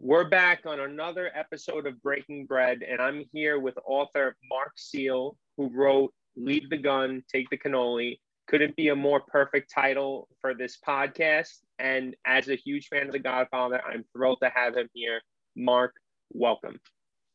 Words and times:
We're 0.00 0.28
back 0.28 0.64
on 0.64 0.78
another 0.78 1.28
episode 1.34 1.84
of 1.84 2.00
Breaking 2.02 2.46
Bread, 2.46 2.84
and 2.88 3.00
I'm 3.00 3.24
here 3.32 3.58
with 3.58 3.76
author 3.84 4.36
Mark 4.48 4.70
Seal, 4.76 5.36
who 5.56 5.70
wrote 5.74 6.14
Leave 6.36 6.70
the 6.70 6.76
Gun, 6.76 7.24
Take 7.30 7.50
the 7.50 7.58
Cannoli. 7.58 8.20
Couldn't 8.46 8.76
be 8.76 8.88
a 8.88 8.96
more 8.96 9.20
perfect 9.20 9.72
title 9.74 10.28
for 10.40 10.54
this 10.54 10.78
podcast. 10.86 11.56
And 11.80 12.14
as 12.24 12.48
a 12.48 12.54
huge 12.54 12.86
fan 12.86 13.06
of 13.08 13.12
The 13.12 13.18
Godfather, 13.18 13.82
I'm 13.84 14.04
thrilled 14.16 14.38
to 14.40 14.52
have 14.54 14.76
him 14.76 14.88
here. 14.94 15.20
Mark, 15.56 15.94
welcome. 16.32 16.78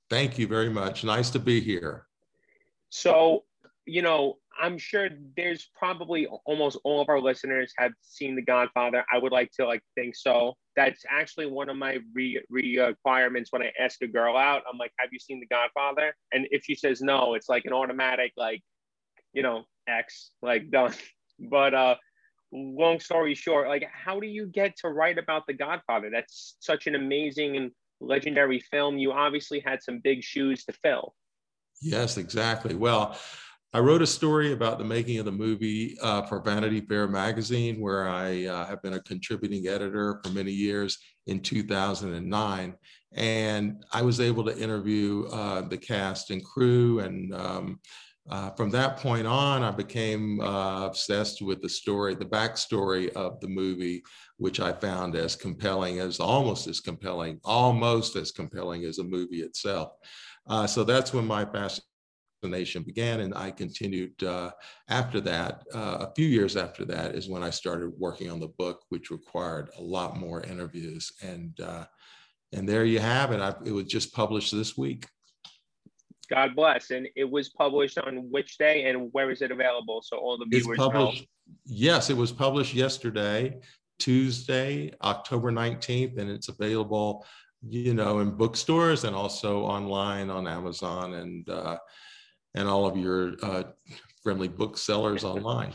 Thank 0.09 0.39
you 0.39 0.47
very 0.47 0.69
much. 0.69 1.03
Nice 1.03 1.29
to 1.31 1.39
be 1.39 1.59
here. 1.59 2.05
So, 2.89 3.43
you 3.85 4.01
know, 4.01 4.37
I'm 4.57 4.77
sure 4.77 5.09
there's 5.35 5.69
probably 5.77 6.27
almost 6.45 6.79
all 6.85 7.01
of 7.01 7.09
our 7.09 7.19
listeners 7.19 7.73
have 7.77 7.91
seen 8.01 8.37
The 8.37 8.41
Godfather. 8.41 9.03
I 9.11 9.17
would 9.17 9.33
like 9.33 9.51
to 9.59 9.65
like 9.65 9.81
think 9.95 10.15
so. 10.15 10.55
That's 10.75 11.03
actually 11.09 11.45
one 11.45 11.69
of 11.69 11.77
my 11.77 11.99
re- 12.13 12.43
requirements 12.49 13.51
when 13.51 13.61
I 13.61 13.71
ask 13.79 14.01
a 14.01 14.07
girl 14.07 14.35
out. 14.35 14.63
I'm 14.71 14.77
like, 14.77 14.91
"Have 14.99 15.09
you 15.11 15.19
seen 15.19 15.39
The 15.39 15.47
Godfather?" 15.47 16.15
And 16.31 16.47
if 16.51 16.63
she 16.63 16.75
says 16.75 17.01
no, 17.01 17.35
it's 17.35 17.49
like 17.49 17.65
an 17.65 17.73
automatic 17.73 18.33
like, 18.37 18.61
you 19.33 19.43
know, 19.43 19.63
X 19.87 20.31
like 20.41 20.69
done. 20.69 20.93
But 21.39 21.73
uh, 21.73 21.95
long 22.53 22.99
story 22.99 23.33
short, 23.33 23.67
like, 23.67 23.83
how 23.91 24.19
do 24.19 24.27
you 24.27 24.45
get 24.45 24.77
to 24.77 24.89
write 24.89 25.17
about 25.17 25.43
The 25.47 25.53
Godfather? 25.53 26.09
That's 26.11 26.55
such 26.59 26.85
an 26.85 26.95
amazing 26.95 27.57
and 27.57 27.71
legendary 27.99 28.59
film. 28.59 28.97
You 28.97 29.11
obviously 29.11 29.59
had 29.59 29.81
some 29.81 29.99
big 29.99 30.23
shoes 30.23 30.63
to 30.65 30.73
fill. 30.73 31.15
Yes, 31.81 32.17
exactly. 32.17 32.75
Well, 32.75 33.17
I 33.75 33.79
wrote 33.79 34.03
a 34.03 34.07
story 34.07 34.51
about 34.51 34.77
the 34.77 34.83
making 34.83 35.17
of 35.17 35.25
the 35.25 35.31
movie 35.31 35.97
uh, 35.99 36.21
for 36.21 36.39
Vanity 36.39 36.81
Fair 36.81 37.07
magazine, 37.07 37.81
where 37.81 38.07
I 38.07 38.45
uh, 38.45 38.67
have 38.67 38.83
been 38.83 38.93
a 38.93 39.01
contributing 39.01 39.67
editor 39.67 40.19
for 40.23 40.29
many 40.29 40.51
years 40.51 40.99
in 41.25 41.39
2009. 41.39 42.75
And 43.13 43.83
I 43.91 44.03
was 44.03 44.19
able 44.19 44.43
to 44.45 44.55
interview 44.55 45.25
uh, 45.31 45.61
the 45.61 45.77
cast 45.79 46.29
and 46.29 46.45
crew. 46.45 46.99
And 46.99 47.33
um, 47.33 47.79
uh, 48.29 48.51
from 48.51 48.69
that 48.69 48.97
point 48.97 49.25
on, 49.25 49.63
I 49.63 49.71
became 49.71 50.39
uh, 50.39 50.85
obsessed 50.85 51.41
with 51.41 51.59
the 51.63 51.69
story, 51.69 52.13
the 52.13 52.25
backstory 52.25 53.11
of 53.13 53.39
the 53.39 53.47
movie, 53.47 54.03
which 54.37 54.59
I 54.59 54.71
found 54.73 55.15
as 55.15 55.35
compelling 55.35 55.97
as 55.97 56.19
almost 56.19 56.67
as 56.67 56.79
compelling, 56.79 57.39
almost 57.43 58.17
as 58.17 58.31
compelling 58.31 58.85
as 58.85 58.99
a 58.99 59.03
movie 59.03 59.41
itself. 59.41 59.93
Uh, 60.47 60.67
so 60.67 60.83
that's 60.83 61.11
when 61.11 61.25
my 61.25 61.43
passion 61.43 61.83
Nation 62.47 62.83
began, 62.83 63.21
and 63.21 63.33
I 63.33 63.51
continued 63.51 64.21
uh, 64.23 64.51
after 64.89 65.19
that. 65.21 65.63
Uh, 65.73 66.07
a 66.07 66.13
few 66.15 66.27
years 66.27 66.55
after 66.55 66.85
that 66.85 67.15
is 67.15 67.29
when 67.29 67.43
I 67.43 67.49
started 67.49 67.91
working 67.97 68.29
on 68.29 68.39
the 68.39 68.47
book, 68.47 68.81
which 68.89 69.11
required 69.11 69.69
a 69.77 69.81
lot 69.81 70.17
more 70.17 70.41
interviews. 70.41 71.11
And 71.21 71.59
uh, 71.59 71.85
and 72.53 72.67
there 72.69 72.85
you 72.85 72.99
have 72.99 73.31
it. 73.31 73.39
I, 73.39 73.55
it 73.65 73.71
was 73.71 73.85
just 73.85 74.13
published 74.13 74.51
this 74.53 74.77
week. 74.77 75.07
God 76.29 76.55
bless. 76.55 76.91
And 76.91 77.07
it 77.15 77.29
was 77.29 77.49
published 77.49 77.97
on 77.97 78.29
which 78.31 78.57
day, 78.57 78.85
and 78.89 79.09
where 79.11 79.31
is 79.31 79.41
it 79.41 79.51
available? 79.51 80.01
So 80.01 80.17
all 80.17 80.37
the 80.37 80.45
viewers 80.45 80.77
know. 80.77 81.13
Yes, 81.65 82.09
it 82.09 82.17
was 82.17 82.31
published 82.31 82.73
yesterday, 82.73 83.59
Tuesday, 83.99 84.93
October 85.03 85.51
nineteenth, 85.51 86.17
and 86.17 86.29
it's 86.29 86.49
available 86.49 87.25
you 87.67 87.93
know, 87.93 88.19
in 88.19 88.31
bookstores 88.31 89.03
and 89.03 89.15
also 89.15 89.61
online 89.61 90.29
on 90.29 90.47
Amazon 90.47 91.13
and 91.13 91.49
uh, 91.49 91.77
and 92.55 92.67
all 92.67 92.85
of 92.85 92.97
your 92.97 93.33
uh, 93.41 93.63
friendly 94.21 94.47
booksellers 94.47 95.23
online. 95.23 95.73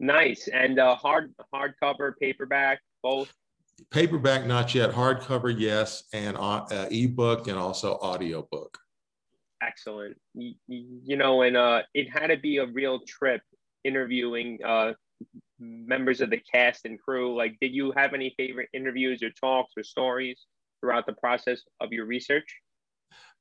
Nice 0.00 0.48
and 0.48 0.78
uh, 0.78 0.96
hard 0.96 1.32
hardcover, 1.54 2.12
paperback, 2.20 2.80
both. 3.02 3.32
Paperback, 3.90 4.46
not 4.46 4.74
yet. 4.74 4.90
Hardcover, 4.90 5.54
yes, 5.56 6.04
and 6.12 6.36
uh, 6.36 6.64
uh 6.70 6.86
ebook 6.90 7.48
and 7.48 7.58
also 7.58 7.94
audiobook. 7.94 8.78
Excellent. 9.62 10.16
You, 10.34 10.54
you 10.66 11.16
know, 11.16 11.42
and 11.42 11.56
uh, 11.56 11.82
it 11.94 12.10
had 12.10 12.28
to 12.28 12.36
be 12.36 12.56
a 12.58 12.66
real 12.66 13.00
trip 13.06 13.42
interviewing 13.84 14.58
uh, 14.64 14.94
members 15.60 16.20
of 16.20 16.30
the 16.30 16.38
cast 16.52 16.84
and 16.84 17.00
crew. 17.00 17.36
Like, 17.36 17.56
did 17.60 17.72
you 17.72 17.92
have 17.96 18.12
any 18.12 18.34
favorite 18.36 18.68
interviews 18.72 19.22
or 19.22 19.30
talks 19.30 19.72
or 19.76 19.84
stories 19.84 20.46
throughout 20.80 21.06
the 21.06 21.12
process 21.12 21.62
of 21.80 21.92
your 21.92 22.06
research? 22.06 22.61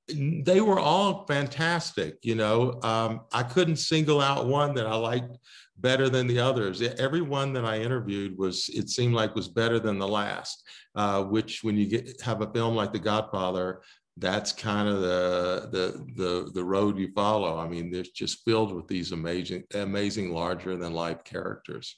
They 0.07 0.61
were 0.61 0.79
all 0.79 1.25
fantastic. 1.25 2.17
You 2.23 2.35
know, 2.35 2.79
um, 2.83 3.21
I 3.31 3.43
couldn't 3.43 3.77
single 3.77 4.21
out 4.21 4.47
one 4.47 4.73
that 4.75 4.87
I 4.87 4.95
liked 4.95 5.37
better 5.77 6.09
than 6.09 6.27
the 6.27 6.39
others. 6.39 6.81
Every 6.81 7.21
one 7.21 7.53
that 7.53 7.65
I 7.65 7.79
interviewed 7.79 8.37
was, 8.37 8.69
it 8.69 8.89
seemed 8.89 9.13
like 9.13 9.35
was 9.35 9.47
better 9.47 9.79
than 9.79 9.97
the 9.99 10.07
last, 10.07 10.63
uh, 10.95 11.23
which 11.23 11.63
when 11.63 11.77
you 11.77 11.87
get 11.87 12.21
have 12.21 12.41
a 12.41 12.51
film 12.51 12.75
like 12.75 12.93
The 12.93 12.99
Godfather, 12.99 13.81
that's 14.17 14.51
kind 14.51 14.87
of 14.87 15.01
the, 15.01 15.69
the, 15.71 16.05
the, 16.15 16.51
the 16.53 16.63
road 16.63 16.97
you 16.97 17.11
follow. 17.13 17.57
I 17.57 17.67
mean, 17.67 17.93
it's 17.95 18.09
just 18.09 18.43
filled 18.45 18.73
with 18.73 18.87
these 18.87 19.13
amazing, 19.13 19.63
amazing 19.73 20.33
larger 20.33 20.77
than 20.77 20.93
life 20.93 21.23
characters. 21.23 21.95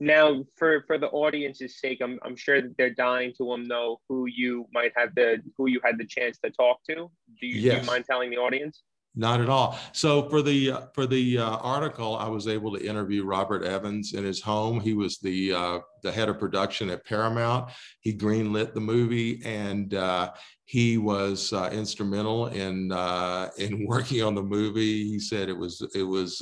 Now, 0.00 0.44
for 0.56 0.84
for 0.86 0.96
the 0.96 1.08
audience's 1.08 1.80
sake, 1.80 1.98
I'm 2.00 2.18
I'm 2.22 2.36
sure 2.36 2.62
that 2.62 2.76
they're 2.76 2.94
dying 2.94 3.32
to 3.38 3.52
um, 3.52 3.64
know 3.64 4.00
who 4.08 4.26
you 4.26 4.66
might 4.72 4.92
have 4.96 5.14
the 5.14 5.42
who 5.56 5.68
you 5.68 5.80
had 5.84 5.98
the 5.98 6.06
chance 6.06 6.38
to 6.44 6.50
talk 6.50 6.78
to. 6.88 6.94
Do 7.40 7.46
you, 7.46 7.60
yes. 7.60 7.74
do 7.74 7.80
you 7.80 7.86
mind 7.86 8.04
telling 8.08 8.30
the 8.30 8.36
audience? 8.36 8.82
Not 9.16 9.40
at 9.40 9.48
all. 9.48 9.76
So 9.92 10.28
for 10.28 10.42
the 10.42 10.70
uh, 10.70 10.80
for 10.94 11.04
the 11.04 11.38
uh, 11.38 11.56
article, 11.56 12.16
I 12.16 12.28
was 12.28 12.46
able 12.46 12.72
to 12.76 12.86
interview 12.86 13.24
Robert 13.24 13.64
Evans 13.64 14.14
in 14.14 14.22
his 14.22 14.40
home. 14.40 14.78
He 14.78 14.94
was 14.94 15.18
the 15.18 15.52
uh, 15.52 15.78
the 16.04 16.12
head 16.12 16.28
of 16.28 16.38
production 16.38 16.88
at 16.90 17.04
Paramount. 17.04 17.72
He 18.00 18.14
greenlit 18.14 18.74
the 18.74 18.80
movie, 18.80 19.42
and 19.44 19.94
uh, 19.94 20.30
he 20.66 20.98
was 20.98 21.52
uh, 21.52 21.70
instrumental 21.72 22.46
in 22.46 22.92
uh, 22.92 23.48
in 23.58 23.84
working 23.88 24.22
on 24.22 24.36
the 24.36 24.42
movie. 24.42 25.08
He 25.08 25.18
said 25.18 25.48
it 25.48 25.58
was 25.58 25.84
it 25.96 26.04
was 26.04 26.40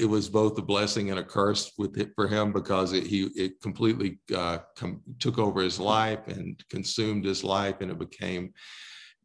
it 0.00 0.08
was 0.08 0.28
both 0.28 0.58
a 0.58 0.62
blessing 0.62 1.10
and 1.10 1.18
a 1.18 1.24
curse 1.24 1.72
with 1.78 1.96
it 1.98 2.10
for 2.14 2.28
him 2.28 2.52
because 2.52 2.92
it, 2.92 3.06
he 3.06 3.24
it 3.34 3.60
completely 3.60 4.18
uh, 4.34 4.58
com- 4.76 5.02
took 5.18 5.38
over 5.38 5.62
his 5.62 5.80
life 5.80 6.26
and 6.28 6.62
consumed 6.68 7.24
his 7.24 7.42
life 7.42 7.76
and 7.80 7.90
it 7.90 7.98
became 7.98 8.52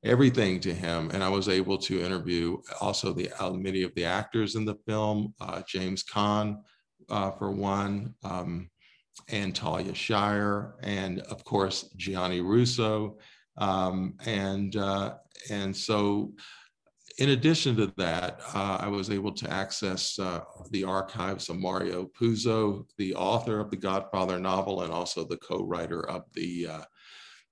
everything 0.03 0.59
to 0.59 0.73
him. 0.73 1.11
And 1.13 1.23
i 1.23 1.29
was 1.29 1.49
able 1.49 1.77
to 1.79 2.01
interview 2.01 2.57
also 2.81 3.13
the 3.13 3.29
uh, 3.39 3.51
many 3.53 3.83
of 3.83 3.93
the 3.95 4.05
actors 4.05 4.55
in 4.55 4.65
the 4.65 4.75
film 4.87 5.33
uh, 5.41 5.61
james 5.67 6.03
caan 6.03 6.57
uh, 7.09 7.31
for 7.31 7.51
one 7.51 8.13
um, 8.23 8.69
and 9.29 9.53
talia 9.55 9.93
shire 9.93 10.75
and 10.83 11.19
of 11.21 11.43
course 11.43 11.89
gianni 11.97 12.41
russo. 12.41 13.17
Um, 13.57 14.15
and 14.25 14.75
uh, 14.75 15.13
and 15.49 15.75
so 15.75 16.33
in 17.19 17.29
addition 17.29 17.75
to 17.77 17.93
that, 17.97 18.39
uh, 18.53 18.77
I 18.81 18.87
was 18.87 19.09
able 19.09 19.31
to 19.33 19.49
access 19.49 20.17
uh, 20.17 20.41
the 20.71 20.83
archives 20.83 21.49
of 21.49 21.57
Mario 21.57 22.09
Puzo, 22.19 22.85
the 22.97 23.13
author 23.15 23.59
of 23.59 23.69
the 23.69 23.77
Godfather 23.77 24.39
novel, 24.39 24.81
and 24.81 24.91
also 24.91 25.23
the 25.23 25.37
co-writer 25.37 26.09
of 26.09 26.23
the 26.33 26.67
uh, 26.67 26.83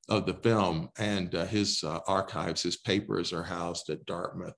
of 0.09 0.25
the 0.25 0.33
film. 0.33 0.89
And 0.97 1.33
uh, 1.35 1.45
his 1.45 1.83
uh, 1.83 1.99
archives, 2.07 2.63
his 2.63 2.77
papers, 2.77 3.31
are 3.33 3.43
housed 3.43 3.89
at 3.89 4.05
Dartmouth 4.05 4.55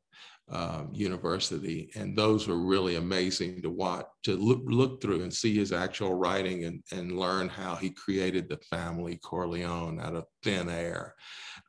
um, 0.49 0.89
University, 0.93 1.89
and 1.95 2.17
those 2.17 2.47
were 2.47 2.57
really 2.57 2.95
amazing 2.95 3.61
to 3.61 3.69
watch, 3.69 4.05
to 4.23 4.35
look, 4.35 4.61
look 4.65 5.01
through 5.01 5.23
and 5.23 5.33
see 5.33 5.55
his 5.55 5.71
actual 5.71 6.13
writing 6.13 6.65
and, 6.65 6.83
and 6.91 7.17
learn 7.17 7.47
how 7.47 7.75
he 7.75 7.89
created 7.91 8.49
the 8.49 8.57
family 8.69 9.19
Corleone 9.23 9.99
out 9.99 10.15
of 10.15 10.25
thin 10.43 10.69
air, 10.69 11.15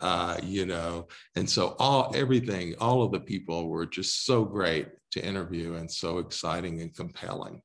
uh, 0.00 0.38
you 0.42 0.66
know. 0.66 1.08
And 1.36 1.48
so 1.48 1.76
all 1.78 2.12
everything, 2.14 2.74
all 2.80 3.02
of 3.02 3.12
the 3.12 3.20
people 3.20 3.68
were 3.68 3.86
just 3.86 4.24
so 4.24 4.44
great 4.44 4.88
to 5.12 5.24
interview 5.24 5.74
and 5.74 5.90
so 5.90 6.18
exciting 6.18 6.80
and 6.80 6.94
compelling. 6.94 7.62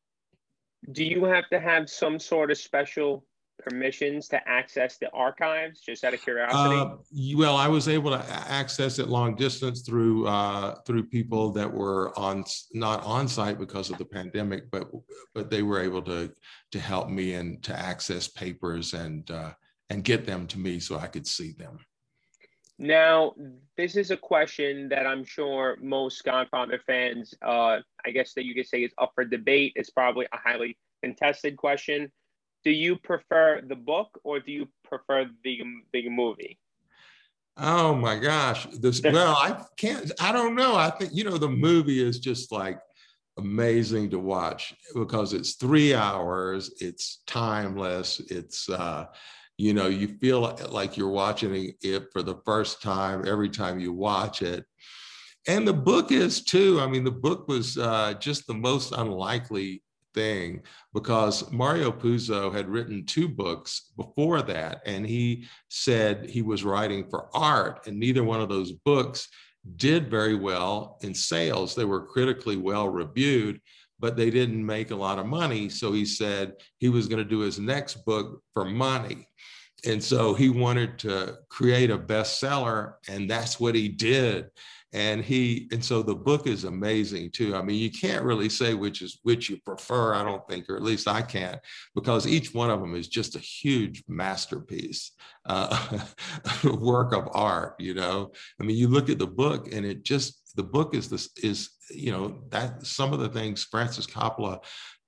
Do 0.91 1.03
you 1.03 1.25
have 1.25 1.49
to 1.49 1.59
have 1.59 1.89
some 1.89 2.19
sort 2.19 2.51
of 2.51 2.57
special 2.57 3.25
permissions 3.59 4.27
to 4.29 4.47
access 4.47 4.97
the 4.97 5.09
archives 5.11 5.81
just 5.81 6.03
out 6.03 6.13
of 6.13 6.21
curiosity 6.21 6.75
uh, 6.75 6.95
well 7.37 7.57
i 7.57 7.67
was 7.67 7.87
able 7.87 8.09
to 8.09 8.25
access 8.47 8.99
it 8.99 9.09
long 9.09 9.35
distance 9.35 9.81
through 9.81 10.25
uh, 10.27 10.75
through 10.85 11.03
people 11.03 11.51
that 11.51 11.71
were 11.71 12.17
on 12.17 12.43
not 12.73 13.03
on 13.03 13.27
site 13.27 13.59
because 13.59 13.89
of 13.89 13.97
the 13.97 14.05
pandemic 14.05 14.69
but 14.71 14.89
but 15.35 15.49
they 15.49 15.61
were 15.61 15.81
able 15.81 16.01
to 16.01 16.31
to 16.71 16.79
help 16.79 17.09
me 17.09 17.33
and 17.33 17.61
to 17.61 17.77
access 17.77 18.27
papers 18.27 18.93
and 18.93 19.29
uh, 19.31 19.51
and 19.89 20.03
get 20.03 20.25
them 20.25 20.47
to 20.47 20.57
me 20.57 20.79
so 20.79 20.97
i 20.97 21.07
could 21.07 21.27
see 21.27 21.51
them 21.53 21.77
now 22.79 23.33
this 23.77 23.95
is 23.95 24.09
a 24.09 24.17
question 24.17 24.89
that 24.89 25.05
i'm 25.05 25.23
sure 25.23 25.77
most 25.81 26.23
godfather 26.23 26.81
fans 26.87 27.35
uh, 27.45 27.77
i 28.05 28.09
guess 28.11 28.33
that 28.33 28.45
you 28.45 28.55
could 28.55 28.65
say 28.67 28.79
is 28.79 28.93
up 28.97 29.11
for 29.13 29.23
debate 29.25 29.73
it's 29.75 29.89
probably 29.89 30.25
a 30.33 30.37
highly 30.37 30.77
contested 31.03 31.55
question 31.57 32.11
do 32.63 32.71
you 32.71 32.97
prefer 32.97 33.61
the 33.67 33.75
book 33.75 34.19
or 34.23 34.39
do 34.39 34.51
you 34.51 34.67
prefer 34.83 35.29
the 35.43 35.61
the 35.93 36.09
movie? 36.09 36.59
Oh 37.57 37.95
my 37.95 38.17
gosh. 38.17 38.65
This 38.67 39.01
well, 39.03 39.35
I 39.35 39.63
can't 39.77 40.11
I 40.19 40.31
don't 40.31 40.55
know. 40.55 40.75
I 40.75 40.89
think 40.89 41.11
you 41.13 41.23
know 41.23 41.37
the 41.37 41.49
movie 41.49 42.03
is 42.03 42.19
just 42.19 42.51
like 42.51 42.79
amazing 43.37 44.09
to 44.09 44.19
watch 44.19 44.73
because 44.93 45.31
it's 45.33 45.53
3 45.55 45.93
hours, 45.93 46.73
it's 46.81 47.21
timeless, 47.25 48.19
it's 48.29 48.69
uh 48.69 49.05
you 49.59 49.73
know, 49.73 49.87
you 49.87 50.07
feel 50.21 50.57
like 50.69 50.95
you're 50.95 51.09
watching 51.09 51.73
it 51.81 52.05
for 52.13 52.23
the 52.23 52.39
first 52.45 52.81
time 52.81 53.27
every 53.27 53.49
time 53.49 53.77
you 53.77 53.91
watch 53.91 54.41
it. 54.41 54.63
And 55.49 55.67
the 55.67 55.73
book 55.73 56.13
is 56.13 56.45
too. 56.45 56.79
I 56.79 56.87
mean, 56.87 57.03
the 57.03 57.11
book 57.11 57.49
was 57.49 57.77
uh, 57.77 58.13
just 58.21 58.47
the 58.47 58.53
most 58.53 58.93
unlikely 58.93 59.83
thing 60.13 60.61
because 60.93 61.51
Mario 61.51 61.91
Puzo 61.91 62.53
had 62.53 62.69
written 62.69 63.05
two 63.05 63.27
books 63.27 63.91
before 63.97 64.41
that, 64.43 64.81
and 64.85 65.05
he 65.05 65.45
said 65.67 66.29
he 66.29 66.41
was 66.41 66.63
writing 66.63 67.09
for 67.09 67.27
art, 67.35 67.85
and 67.85 67.99
neither 67.99 68.23
one 68.23 68.39
of 68.39 68.47
those 68.47 68.71
books 68.71 69.27
did 69.75 70.09
very 70.09 70.35
well 70.35 70.97
in 71.01 71.13
sales. 71.13 71.75
They 71.75 71.83
were 71.83 72.05
critically 72.05 72.55
well 72.55 72.87
reviewed, 72.87 73.59
but 73.99 74.15
they 74.15 74.29
didn't 74.29 74.65
make 74.65 74.91
a 74.91 74.95
lot 74.95 75.19
of 75.19 75.25
money. 75.25 75.69
So 75.69 75.91
he 75.91 76.05
said 76.05 76.53
he 76.77 76.89
was 76.89 77.07
going 77.07 77.23
to 77.23 77.29
do 77.29 77.39
his 77.39 77.59
next 77.59 78.05
book 78.05 78.41
for 78.53 78.65
money. 78.65 79.27
And 79.85 80.03
so 80.03 80.33
he 80.33 80.49
wanted 80.49 80.99
to 80.99 81.37
create 81.49 81.89
a 81.89 81.97
bestseller, 81.97 82.95
and 83.07 83.29
that's 83.29 83.59
what 83.59 83.75
he 83.75 83.87
did 83.87 84.49
and 84.93 85.23
he 85.23 85.67
and 85.71 85.83
so 85.83 86.01
the 86.01 86.15
book 86.15 86.47
is 86.47 86.63
amazing 86.63 87.29
too 87.29 87.55
i 87.55 87.61
mean 87.61 87.79
you 87.79 87.91
can't 87.91 88.25
really 88.25 88.49
say 88.49 88.73
which 88.73 89.01
is 89.01 89.19
which 89.23 89.49
you 89.49 89.57
prefer 89.63 90.15
i 90.15 90.23
don't 90.23 90.47
think 90.47 90.67
or 90.67 90.75
at 90.75 90.83
least 90.83 91.07
i 91.07 91.21
can't 91.21 91.59
because 91.93 92.25
each 92.25 92.53
one 92.53 92.69
of 92.69 92.79
them 92.79 92.95
is 92.95 93.07
just 93.07 93.35
a 93.35 93.39
huge 93.39 94.03
masterpiece 94.07 95.11
uh, 95.45 95.99
work 96.63 97.13
of 97.13 97.27
art 97.33 97.75
you 97.79 97.93
know 97.93 98.31
i 98.59 98.63
mean 98.63 98.77
you 98.77 98.87
look 98.87 99.09
at 99.09 99.19
the 99.19 99.27
book 99.27 99.71
and 99.71 99.85
it 99.85 100.03
just 100.03 100.55
the 100.55 100.63
book 100.63 100.95
is 100.95 101.09
this 101.09 101.29
is 101.43 101.69
you 101.91 102.11
know 102.11 102.39
that 102.49 102.85
some 102.85 103.13
of 103.13 103.19
the 103.19 103.29
things 103.29 103.63
francis 103.63 104.05
coppola 104.05 104.59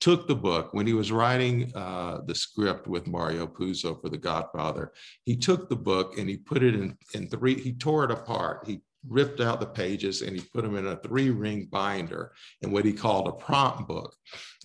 took 0.01 0.27
the 0.27 0.35
book 0.35 0.73
when 0.73 0.87
he 0.87 0.93
was 0.93 1.11
writing 1.11 1.71
uh, 1.75 2.21
the 2.25 2.33
script 2.33 2.87
with 2.87 3.07
Mario 3.07 3.45
Puzo 3.45 4.01
for 4.01 4.09
The 4.09 4.17
Godfather. 4.17 4.91
He 5.25 5.37
took 5.37 5.69
the 5.69 5.75
book 5.75 6.17
and 6.17 6.27
he 6.27 6.37
put 6.37 6.63
it 6.63 6.73
in, 6.73 6.97
in 7.13 7.29
three, 7.29 7.61
he 7.61 7.73
tore 7.73 8.05
it 8.05 8.11
apart. 8.11 8.65
He 8.65 8.81
ripped 9.07 9.39
out 9.39 9.59
the 9.59 9.67
pages 9.67 10.23
and 10.23 10.35
he 10.35 10.41
put 10.53 10.63
them 10.63 10.75
in 10.75 10.87
a 10.87 10.97
three 10.97 11.29
ring 11.29 11.67
binder 11.71 12.33
in 12.61 12.71
what 12.71 12.83
he 12.83 12.93
called 12.93 13.27
a 13.27 13.31
prompt 13.31 13.87
book. 13.87 14.15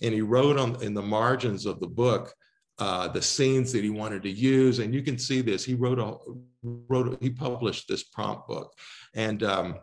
And 0.01 0.13
he 0.13 0.21
wrote 0.21 0.57
on 0.57 0.81
in 0.81 0.95
the 0.95 1.01
margins 1.01 1.65
of 1.65 1.79
the 1.79 1.87
book 1.87 2.33
uh, 2.79 3.07
the 3.07 3.21
scenes 3.21 3.71
that 3.71 3.83
he 3.83 3.89
wanted 3.89 4.23
to 4.23 4.29
use. 4.29 4.79
And 4.79 4.93
you 4.93 5.01
can 5.01 5.17
see 5.17 5.41
this. 5.41 5.63
He 5.63 5.73
wrote 5.73 5.99
a 5.99 6.17
wrote 6.63 7.13
a, 7.13 7.17
he 7.21 7.29
published 7.29 7.87
this 7.87 8.03
prompt 8.03 8.47
book, 8.47 8.71
and 9.15 9.41
um, 9.41 9.79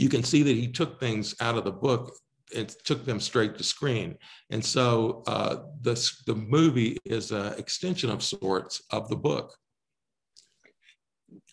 you 0.00 0.08
can 0.08 0.22
see 0.22 0.42
that 0.42 0.56
he 0.56 0.66
took 0.66 0.98
things 0.98 1.34
out 1.40 1.58
of 1.58 1.64
the 1.64 1.72
book 1.72 2.14
and 2.56 2.68
took 2.84 3.04
them 3.04 3.20
straight 3.20 3.56
to 3.58 3.62
screen. 3.62 4.16
And 4.50 4.64
so 4.64 5.22
uh, 5.26 5.64
this 5.80 6.22
the 6.26 6.34
movie 6.34 6.96
is 7.04 7.30
an 7.30 7.54
extension 7.58 8.10
of 8.10 8.22
sorts 8.22 8.82
of 8.90 9.08
the 9.08 9.16
book. 9.16 9.54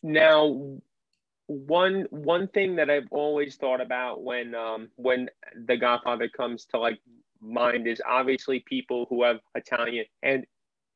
Now, 0.01 0.79
one 1.47 2.07
one 2.09 2.47
thing 2.47 2.75
that 2.77 2.89
I've 2.89 3.11
always 3.11 3.57
thought 3.57 3.81
about 3.81 4.23
when 4.23 4.55
um, 4.55 4.89
when 4.95 5.29
The 5.67 5.77
Godfather 5.77 6.29
comes 6.29 6.65
to 6.67 6.79
like 6.79 6.99
mind 7.41 7.85
is 7.87 8.01
obviously 8.07 8.61
people 8.61 9.05
who 9.09 9.23
have 9.23 9.39
Italian 9.55 10.05
and 10.23 10.45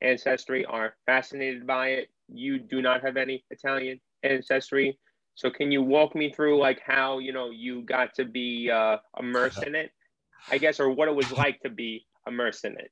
ancestry 0.01 0.65
are 0.65 0.95
fascinated 1.05 1.67
by 1.67 1.89
it. 1.89 2.09
You 2.27 2.59
do 2.59 2.81
not 2.81 3.03
have 3.03 3.17
any 3.17 3.43
Italian 3.51 3.99
ancestry, 4.23 4.97
so 5.35 5.49
can 5.49 5.71
you 5.71 5.81
walk 5.81 6.15
me 6.15 6.31
through 6.31 6.59
like 6.59 6.81
how 6.85 7.19
you 7.19 7.33
know 7.33 7.49
you 7.49 7.83
got 7.83 8.13
to 8.15 8.25
be 8.25 8.69
uh, 8.69 8.97
immersed 9.19 9.63
in 9.63 9.75
it, 9.75 9.91
I 10.51 10.57
guess, 10.57 10.79
or 10.79 10.89
what 10.89 11.07
it 11.07 11.15
was 11.15 11.31
like 11.31 11.59
to 11.61 11.69
be 11.69 12.05
immersed 12.27 12.65
in 12.65 12.73
it? 12.73 12.91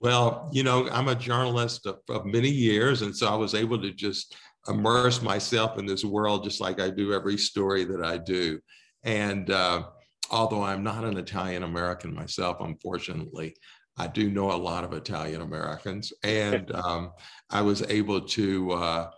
Well, 0.00 0.50
you 0.52 0.64
know, 0.64 0.88
I'm 0.90 1.08
a 1.08 1.14
journalist 1.14 1.86
of, 1.86 2.00
of 2.08 2.26
many 2.26 2.50
years, 2.50 3.02
and 3.02 3.16
so 3.16 3.28
I 3.28 3.36
was 3.36 3.54
able 3.54 3.80
to 3.80 3.90
just 3.92 4.36
immerse 4.68 5.22
myself 5.22 5.78
in 5.78 5.86
this 5.86 6.04
world 6.04 6.44
just 6.44 6.60
like 6.60 6.80
I 6.80 6.90
do 6.90 7.12
every 7.12 7.36
story 7.36 7.84
that 7.84 8.02
I 8.02 8.18
do. 8.18 8.60
And 9.02 9.50
uh, 9.50 9.84
although 10.30 10.62
I'm 10.62 10.82
not 10.82 11.04
an 11.04 11.16
Italian 11.16 11.62
American 11.62 12.14
myself, 12.14 12.58
unfortunately, 12.60 13.54
I 13.96 14.08
do 14.08 14.30
know 14.30 14.50
a 14.50 14.56
lot 14.56 14.84
of 14.84 14.92
Italian 14.92 15.42
Americans, 15.42 16.12
and 16.24 16.72
um, 16.72 17.12
I 17.50 17.62
was 17.62 17.82
able 17.82 18.20
to 18.20 18.72
uh, 18.72 19.10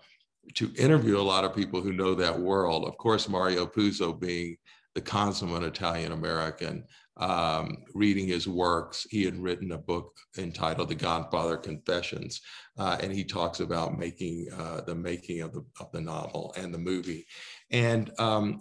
to 0.54 0.72
interview 0.76 1.18
a 1.18 1.22
lot 1.22 1.44
of 1.44 1.54
people 1.54 1.80
who 1.80 1.92
know 1.92 2.14
that 2.14 2.38
world. 2.38 2.84
Of 2.86 2.96
course, 2.96 3.28
Mario 3.28 3.66
Puzo 3.66 4.18
being 4.18 4.56
the 4.94 5.00
consummate 5.00 5.62
Italian 5.62 6.12
American, 6.12 6.84
um, 7.18 7.84
reading 7.94 8.26
his 8.26 8.48
works. 8.48 9.06
He 9.10 9.24
had 9.24 9.36
written 9.36 9.72
a 9.72 9.78
book 9.78 10.16
entitled 10.38 10.88
The 10.88 10.94
Godfather 10.94 11.56
Confessions, 11.56 12.40
uh, 12.78 12.96
and 13.02 13.12
he 13.12 13.24
talks 13.24 13.60
about 13.60 13.98
making 13.98 14.48
uh, 14.56 14.80
the 14.82 14.94
making 14.94 15.42
of 15.42 15.52
the, 15.52 15.64
of 15.80 15.92
the 15.92 16.00
novel 16.00 16.54
and 16.56 16.72
the 16.72 16.78
movie. 16.78 17.26
And 17.70 18.10
um, 18.18 18.58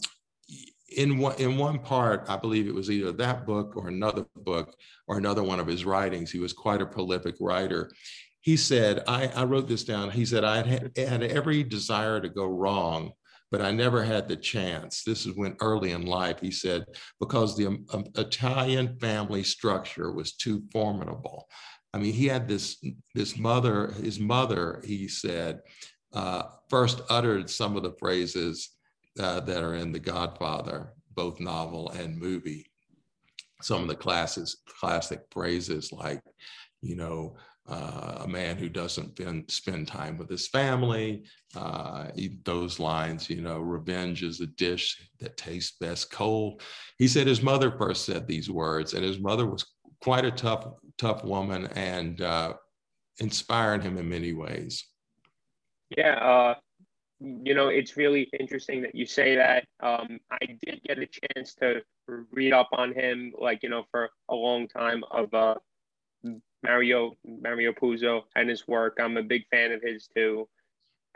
in 0.96 1.18
one, 1.18 1.36
in 1.38 1.58
one 1.58 1.80
part, 1.80 2.26
I 2.30 2.38
believe 2.38 2.68
it 2.68 2.76
was 2.76 2.92
either 2.92 3.12
that 3.14 3.46
book 3.46 3.76
or 3.76 3.88
another 3.88 4.26
book 4.36 4.76
or 5.08 5.18
another 5.18 5.44
one 5.44 5.60
of 5.60 5.68
his 5.68 5.86
writings. 5.86 6.32
He 6.32 6.40
was 6.40 6.54
quite 6.54 6.82
a 6.82 6.86
prolific 6.86 7.36
writer. 7.40 7.92
He 8.46 8.56
said, 8.58 9.04
I, 9.08 9.28
I 9.28 9.44
wrote 9.44 9.68
this 9.68 9.84
down. 9.84 10.12
He 10.12 10.24
said, 10.24 10.44
I 10.44 10.66
had, 10.66 10.98
had 10.98 11.24
every 11.24 11.64
desire 11.64 12.22
to 12.22 12.30
go 12.30 12.46
wrong 12.46 13.12
but 13.52 13.62
I 13.62 13.72
never 13.72 14.04
had 14.04 14.28
the 14.28 14.36
chance. 14.36 15.04
This 15.04 15.26
is 15.26 15.34
when 15.36 15.56
early 15.62 15.92
in 15.92 16.06
life, 16.06 16.42
he 16.42 16.52
said, 16.52 16.86
because 17.22 17.56
the 17.56 17.68
um, 17.68 17.86
um, 17.94 18.06
Italian 18.16 18.98
family 19.00 19.44
structure 19.44 20.12
was 20.12 20.34
too 20.34 20.64
formidable. 20.74 21.48
I 21.94 22.00
mean, 22.00 22.14
he 22.14 22.26
had 22.26 22.48
this, 22.50 22.84
this 23.14 23.38
mother, 23.38 23.94
his 24.04 24.20
mother, 24.20 24.82
he 24.84 25.08
said, 25.08 25.62
uh, 26.12 26.44
first 26.70 27.02
uttered 27.10 27.50
some 27.50 27.78
of 27.78 27.84
the 27.84 27.94
phrases 27.94 28.72
uh, 29.20 29.40
that 29.42 29.64
are 29.64 29.76
in 29.76 29.94
The 29.94 30.00
Godfather, 30.00 30.94
both 31.14 31.40
novel 31.40 31.92
and 31.92 32.18
movie. 32.18 32.66
Some 33.62 33.82
of 33.82 33.88
the 33.88 33.96
classes, 33.96 34.58
classic 34.68 35.22
phrases 35.32 35.94
like, 35.94 36.22
you 36.82 36.96
know, 36.98 37.38
uh, 37.68 38.20
a 38.22 38.28
man 38.28 38.58
who 38.58 38.70
doesn't 38.70 39.18
spend, 39.18 39.50
spend 39.50 39.88
time 39.88 40.18
with 40.18 40.30
his 40.30 40.48
family. 40.48 41.24
Uh, 41.56 42.08
those 42.44 42.80
lines, 42.80 43.30
you 43.30 43.42
know, 43.42 43.60
revenge 43.60 44.22
is 44.24 44.40
a 44.42 44.48
dish 44.48 45.10
that 45.20 45.38
tastes 45.38 45.78
best 45.80 46.12
cold. 46.12 46.62
He 47.00 47.08
said 47.08 47.26
his 47.26 47.42
mother 47.42 47.72
first 47.72 48.06
said 48.06 48.28
these 48.28 48.50
words, 48.50 48.94
and 48.94 49.04
his 49.04 49.20
mother 49.20 49.48
was 49.48 49.66
quite 50.02 50.26
a 50.26 50.32
tough, 50.32 50.68
tough 50.98 51.24
woman 51.24 51.66
and 51.76 52.22
uh, 52.22 52.54
inspired 53.20 53.82
him 53.82 53.98
in 53.98 54.08
many 54.08 54.34
ways. 54.34 54.86
Yeah, 55.98 56.14
uh, 56.16 56.56
you 57.20 57.54
know, 57.56 57.70
it's 57.70 57.98
really 57.98 58.30
interesting 58.40 58.82
that 58.84 58.94
you 58.94 59.06
say 59.06 59.36
that. 59.36 59.66
Um, 59.82 60.20
I 60.32 60.58
did 60.64 60.82
get 60.84 61.00
a 61.00 61.08
chance 61.08 61.56
to 61.56 61.82
read 62.32 62.54
up 62.54 62.70
on 62.74 62.94
him, 62.94 63.34
like 63.40 63.64
you 63.64 63.70
know, 63.70 63.86
for 63.90 64.10
a 64.30 64.36
long 64.36 64.68
time 64.68 65.04
of 65.12 65.34
uh, 65.34 65.56
Mario 66.66 67.18
Mario 67.26 67.72
Puzo 67.72 68.24
and 68.36 68.50
his 68.50 68.68
work. 68.68 68.98
I'm 69.00 69.18
a 69.18 69.24
big 69.24 69.44
fan 69.50 69.72
of 69.72 69.82
his 69.82 70.08
too. 70.16 70.48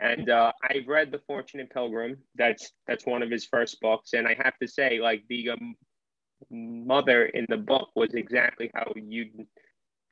And 0.00 0.30
uh, 0.30 0.52
I've 0.62 0.88
read 0.88 1.12
The 1.12 1.20
Fortunate 1.26 1.70
Pilgrim. 1.70 2.16
That's 2.34 2.72
that's 2.86 3.04
one 3.04 3.22
of 3.22 3.30
his 3.30 3.44
first 3.44 3.80
books, 3.80 4.14
and 4.14 4.26
I 4.26 4.34
have 4.42 4.56
to 4.58 4.68
say, 4.68 4.98
like 4.98 5.24
the 5.28 5.50
um, 5.50 5.74
mother 6.50 7.26
in 7.26 7.44
the 7.48 7.58
book 7.58 7.90
was 7.94 8.14
exactly 8.14 8.70
how 8.74 8.92
you 8.96 9.46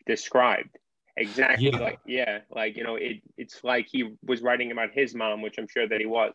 described. 0.07 0.77
Exactly 1.17 1.71
yeah. 1.71 1.79
like 1.79 1.99
yeah, 2.07 2.39
like 2.51 2.77
you 2.77 2.85
know, 2.85 2.97
it 2.97 3.23
it's 3.37 3.65
like 3.65 3.87
he 3.91 4.15
was 4.23 4.43
writing 4.43 4.71
about 4.73 4.91
his 4.93 5.15
mom, 5.15 5.43
which 5.43 5.59
I'm 5.59 5.69
sure 5.69 5.89
that 5.89 6.01
he 6.01 6.07
was. 6.07 6.35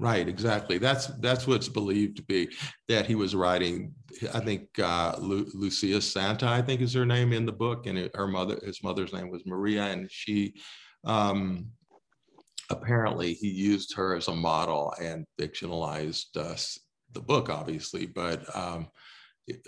Right, 0.00 0.26
exactly. 0.26 0.78
That's 0.78 1.08
that's 1.18 1.46
what's 1.46 1.68
believed 1.68 2.16
to 2.16 2.22
be 2.22 2.48
that 2.88 3.04
he 3.04 3.14
was 3.14 3.34
writing. 3.34 3.92
I 4.32 4.40
think 4.40 4.66
uh, 4.78 5.14
Lu- 5.18 5.50
Lucia 5.52 6.00
Santa, 6.00 6.48
I 6.48 6.62
think 6.62 6.80
is 6.80 6.94
her 6.94 7.04
name 7.04 7.34
in 7.34 7.44
the 7.44 7.52
book, 7.52 7.84
and 7.84 7.98
it, 7.98 8.16
her 8.16 8.26
mother, 8.26 8.58
his 8.64 8.82
mother's 8.82 9.12
name 9.12 9.28
was 9.28 9.44
Maria, 9.44 9.84
and 9.84 10.10
she 10.10 10.54
um, 11.04 11.66
apparently 12.70 13.34
he 13.34 13.48
used 13.50 13.94
her 13.94 14.16
as 14.16 14.28
a 14.28 14.34
model 14.34 14.94
and 15.02 15.26
fictionalized 15.38 16.34
uh, 16.34 16.56
the 17.12 17.20
book, 17.20 17.50
obviously, 17.50 18.06
but 18.06 18.42
um, 18.56 18.88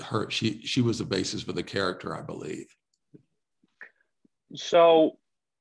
her 0.02 0.30
she 0.30 0.62
she 0.64 0.80
was 0.80 0.96
the 0.96 1.04
basis 1.04 1.42
for 1.42 1.52
the 1.52 1.62
character, 1.62 2.16
I 2.16 2.22
believe. 2.22 2.68
So 4.54 5.18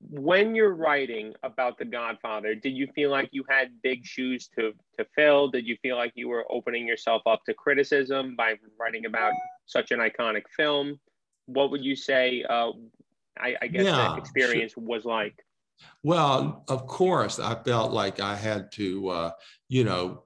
when 0.10 0.55
you're 0.55 0.74
writing 0.74 1.34
about 1.43 1.77
the 1.77 1.86
godfather 1.86 2.55
did 2.55 2.75
you 2.75 2.88
feel 2.96 3.12
like 3.12 3.29
you 3.31 3.43
had 3.50 3.70
big 3.84 4.05
shoes 4.05 4.50
to 4.58 4.74
to 4.98 5.05
fill? 5.15 5.50
Did 5.50 5.67
you 5.67 5.77
feel 5.81 5.96
like 5.96 6.13
you 6.15 6.27
were 6.27 6.46
opening 6.50 6.88
yourself 6.88 7.22
up 7.25 7.43
to 7.46 7.53
criticism 7.53 8.36
by 8.36 8.55
writing 8.79 9.05
about 9.05 9.34
such 9.65 9.91
an 9.91 10.00
iconic 10.00 10.43
film? 10.55 11.00
What 11.46 11.72
would 11.72 11.84
you 11.84 11.96
say 11.96 12.43
uh, 12.50 12.72
I, 13.39 13.55
I, 13.62 13.67
guess 13.67 13.86
yeah, 13.86 14.17
experience 14.17 14.74
sure. 14.74 14.84
was 14.84 15.05
like? 15.05 15.36
Well 16.03 16.63
of 16.67 16.86
course 16.88 17.39
i 17.39 17.55
felt 17.63 17.91
like 17.91 18.20
i 18.20 18.36
had 18.36 18.72
to 18.74 19.10
uh, 19.10 19.31
you 19.67 19.84
know 19.84 20.24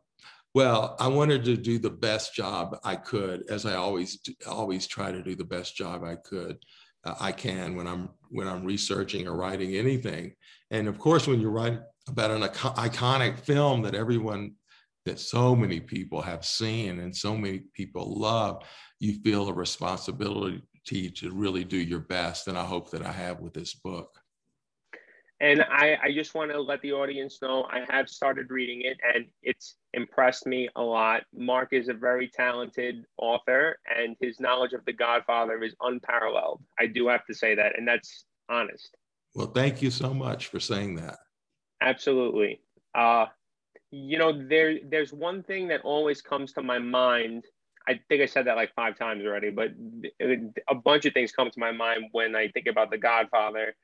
well 0.53 0.97
i 0.99 1.07
wanted 1.07 1.45
to 1.45 1.55
do 1.55 1.79
the 1.79 1.89
best 1.89 2.35
job 2.35 2.77
i 2.83 2.95
could 2.95 3.49
as 3.49 3.65
i 3.65 3.75
always 3.75 4.19
always 4.47 4.85
try 4.85 5.13
to 5.13 5.23
do 5.23 5.33
the 5.33 5.45
best 5.45 5.77
job 5.77 6.03
i 6.03 6.15
could 6.15 6.57
Uh, 7.05 7.15
I 7.19 7.31
can 7.31 7.75
when 7.75 7.87
I'm 7.87 8.09
when 8.29 8.47
I'm 8.47 8.65
researching 8.65 9.27
or 9.27 9.35
writing 9.35 9.75
anything. 9.75 10.33
And 10.71 10.87
of 10.87 10.97
course, 10.97 11.27
when 11.27 11.39
you 11.39 11.49
write 11.49 11.79
about 12.07 12.31
an 12.31 12.41
iconic 12.41 13.39
film 13.39 13.81
that 13.83 13.95
everyone 13.95 14.55
that 15.05 15.19
so 15.19 15.55
many 15.55 15.79
people 15.79 16.21
have 16.21 16.43
seen 16.43 16.99
and 16.99 17.15
so 17.15 17.37
many 17.37 17.59
people 17.73 18.19
love, 18.19 18.63
you 18.99 19.19
feel 19.23 19.47
a 19.47 19.53
responsibility 19.53 20.61
to 21.11 21.31
really 21.31 21.63
do 21.63 21.77
your 21.77 21.99
best. 21.99 22.47
And 22.47 22.57
I 22.57 22.63
hope 22.63 22.91
that 22.91 23.05
I 23.05 23.11
have 23.11 23.39
with 23.39 23.53
this 23.53 23.73
book. 23.73 24.19
And 25.41 25.61
I, 25.63 25.97
I 26.01 26.11
just 26.13 26.33
want 26.33 26.51
to 26.51 26.61
let 26.61 26.81
the 26.81 26.93
audience 26.93 27.39
know 27.41 27.67
I 27.69 27.85
have 27.89 28.07
started 28.07 28.49
reading 28.49 28.81
it 28.83 28.97
and 29.13 29.25
it's 29.43 29.75
impressed 29.93 30.45
me 30.45 30.69
a 30.77 30.81
lot. 30.81 31.23
Mark 31.35 31.73
is 31.73 31.89
a 31.89 31.93
very 31.93 32.29
talented 32.29 33.03
author 33.17 33.77
and 33.93 34.15
his 34.21 34.39
knowledge 34.39 34.71
of 34.71 34.85
The 34.85 34.93
Godfather 34.93 35.61
is 35.61 35.75
unparalleled. 35.81 36.61
I 36.79 36.87
do 36.87 37.07
have 37.09 37.25
to 37.25 37.33
say 37.33 37.53
that, 37.55 37.77
and 37.77 37.85
that's 37.85 38.25
honest. 38.49 38.95
Well, 39.33 39.47
thank 39.47 39.81
you 39.81 39.91
so 39.91 40.13
much 40.13 40.47
for 40.47 40.61
saying 40.61 40.95
that. 40.95 41.17
Absolutely. 41.81 42.61
Uh, 42.93 43.25
you 43.91 44.17
know, 44.17 44.47
there 44.47 44.79
there's 44.89 45.11
one 45.11 45.43
thing 45.43 45.67
that 45.67 45.81
always 45.81 46.21
comes 46.21 46.53
to 46.53 46.63
my 46.63 46.79
mind. 46.79 47.43
I 47.87 47.99
think 48.07 48.21
I 48.21 48.25
said 48.25 48.47
that 48.47 48.55
like 48.55 48.73
five 48.73 48.97
times 48.97 49.25
already, 49.25 49.51
but 49.51 49.71
a 50.69 50.75
bunch 50.75 51.05
of 51.05 51.13
things 51.13 51.33
come 51.33 51.51
to 51.51 51.59
my 51.59 51.71
mind 51.71 52.05
when 52.13 52.35
I 52.35 52.47
think 52.47 52.67
about 52.67 52.89
The 52.89 52.97
Godfather 52.97 53.75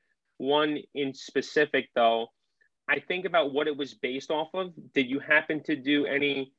one 0.42 0.78
in 0.94 1.14
specific, 1.14 1.88
though, 1.94 2.26
I 2.88 2.98
think 2.98 3.24
about 3.24 3.52
what 3.52 3.68
it 3.68 3.76
was 3.76 3.94
based 3.94 4.30
off 4.30 4.48
of. 4.54 4.72
Did 4.92 5.08
you 5.08 5.20
happen 5.20 5.62
to 5.64 5.76
do 5.76 6.04
any, 6.04 6.52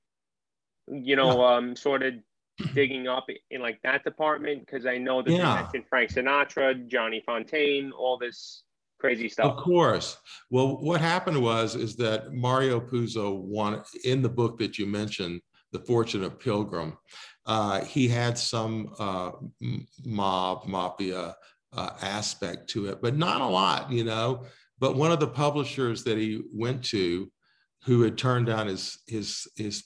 you 0.88 1.16
know, 1.18 1.44
um, 1.44 1.76
sort 1.76 2.02
of 2.02 2.14
digging 2.74 3.08
up 3.08 3.28
in 3.52 3.62
like 3.62 3.80
that 3.84 4.06
department? 4.06 4.66
Because 4.66 4.86
I 4.86 4.98
know 4.98 5.22
that 5.22 5.32
yeah. 5.32 5.38
you 5.38 5.62
mentioned 5.64 5.86
Frank 5.90 6.12
Sinatra, 6.12 6.88
Johnny 6.88 7.22
Fontane, 7.28 7.92
all 7.98 8.18
this 8.18 8.64
crazy 9.00 9.28
stuff. 9.28 9.52
Of 9.52 9.58
course. 9.58 10.18
Well, 10.50 10.78
what 10.78 11.02
happened 11.02 11.42
was 11.44 11.76
is 11.76 11.98
that 11.98 12.34
Mario 12.34 12.80
Puzo 12.80 13.38
won 13.38 13.84
in 14.06 14.22
the 14.22 14.30
book 14.30 14.58
that 14.60 14.80
you 14.80 14.86
mentioned, 14.86 15.42
The 15.74 15.80
Fortunate 15.80 16.40
Pilgrim. 16.40 16.98
Uh, 17.46 17.84
he 17.84 18.08
had 18.08 18.38
some 18.38 18.94
uh, 18.98 19.32
mob 20.06 20.66
mafia 20.66 21.36
uh, 21.76 21.92
aspect 22.02 22.70
to 22.72 22.88
it, 22.88 23.02
but 23.02 23.18
not 23.18 23.42
a 23.42 23.46
lot, 23.46 23.92
you 23.92 24.04
know. 24.04 24.46
But 24.80 24.96
one 24.96 25.12
of 25.12 25.20
the 25.20 25.28
publishers 25.28 26.04
that 26.04 26.18
he 26.18 26.42
went 26.54 26.84
to, 26.86 27.32
who 27.86 28.02
had 28.02 28.18
turned 28.18 28.48
down 28.48 28.68
his 28.68 29.00
his 29.08 29.48
his 29.56 29.84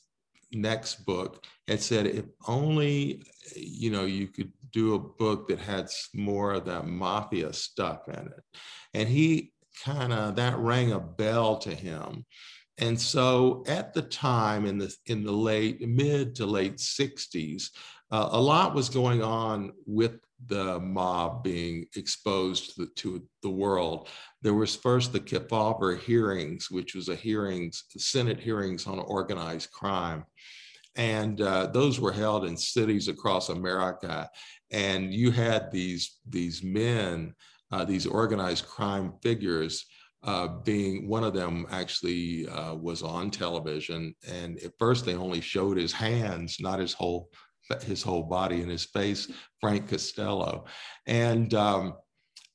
next 0.51 1.06
book, 1.06 1.46
had 1.67 1.82
said, 1.82 2.08
if 2.08 2.25
only 2.48 3.24
you 3.56 3.91
know 3.91 4.06
you 4.06 4.27
could 4.27 4.51
do 4.72 4.96
a 4.96 5.00
book 5.00 5.48
that 5.48 5.60
had 5.60 5.89
more 6.13 6.53
of 6.53 6.65
that 6.65 6.88
mafia 6.88 7.53
stuff 7.53 8.08
in 8.08 8.27
it, 8.27 8.44
and 8.94 9.10
he 9.10 9.53
kind 9.84 10.13
of 10.13 10.36
that 10.36 10.58
rang 10.58 10.91
a 10.91 11.00
bell 11.00 11.58
to 11.58 11.74
him. 11.74 12.25
And 12.79 13.00
so 13.00 13.63
at 13.67 13.94
the 13.94 14.03
time 14.03 14.65
in 14.65 14.77
the 14.77 14.94
in 15.08 15.24
the 15.24 15.32
late 15.32 15.82
mid 15.88 16.36
to 16.36 16.46
late 16.46 16.77
60s, 16.77 17.70
uh, 18.11 18.29
a 18.31 18.39
lot 18.39 18.73
was 18.73 18.89
going 18.89 19.21
on 19.21 19.73
with 19.85 20.19
the 20.45 20.79
mob 20.79 21.43
being 21.43 21.85
exposed 21.95 22.75
to 22.75 22.85
the, 22.85 22.91
to 22.95 23.23
the, 23.41 23.49
world. 23.49 24.07
There 24.41 24.53
was 24.53 24.75
first 24.75 25.11
the 25.11 25.19
Kefauver 25.19 25.99
hearings, 25.99 26.69
which 26.69 26.93
was 26.93 27.09
a 27.09 27.15
hearings, 27.15 27.85
Senate 27.97 28.39
hearings 28.39 28.85
on 28.85 28.99
organized 28.99 29.71
crime. 29.71 30.25
And 30.95 31.41
uh, 31.41 31.67
those 31.67 31.99
were 31.99 32.11
held 32.11 32.45
in 32.45 32.55
cities 32.55 33.07
across 33.07 33.49
America. 33.49 34.29
And 34.71 35.13
you 35.13 35.31
had 35.31 35.71
these, 35.71 36.19
these 36.27 36.63
men, 36.63 37.33
uh, 37.71 37.85
these 37.85 38.05
organized 38.05 38.67
crime 38.67 39.13
figures 39.23 39.85
uh, 40.23 40.47
being 40.47 41.07
one 41.07 41.23
of 41.23 41.33
them 41.33 41.65
actually 41.71 42.47
uh, 42.49 42.75
was 42.75 43.01
on 43.01 43.31
television. 43.31 44.13
And 44.27 44.59
at 44.59 44.73
first 44.77 45.05
they 45.05 45.15
only 45.15 45.41
showed 45.41 45.77
his 45.77 45.93
hands, 45.93 46.57
not 46.59 46.79
his 46.79 46.93
whole 46.93 47.29
his 47.81 48.03
whole 48.03 48.24
body 48.24 48.62
and 48.62 48.71
his 48.71 48.86
face, 48.86 49.31
Frank 49.59 49.89
Costello. 49.89 50.65
And 51.05 51.53
um, 51.53 51.93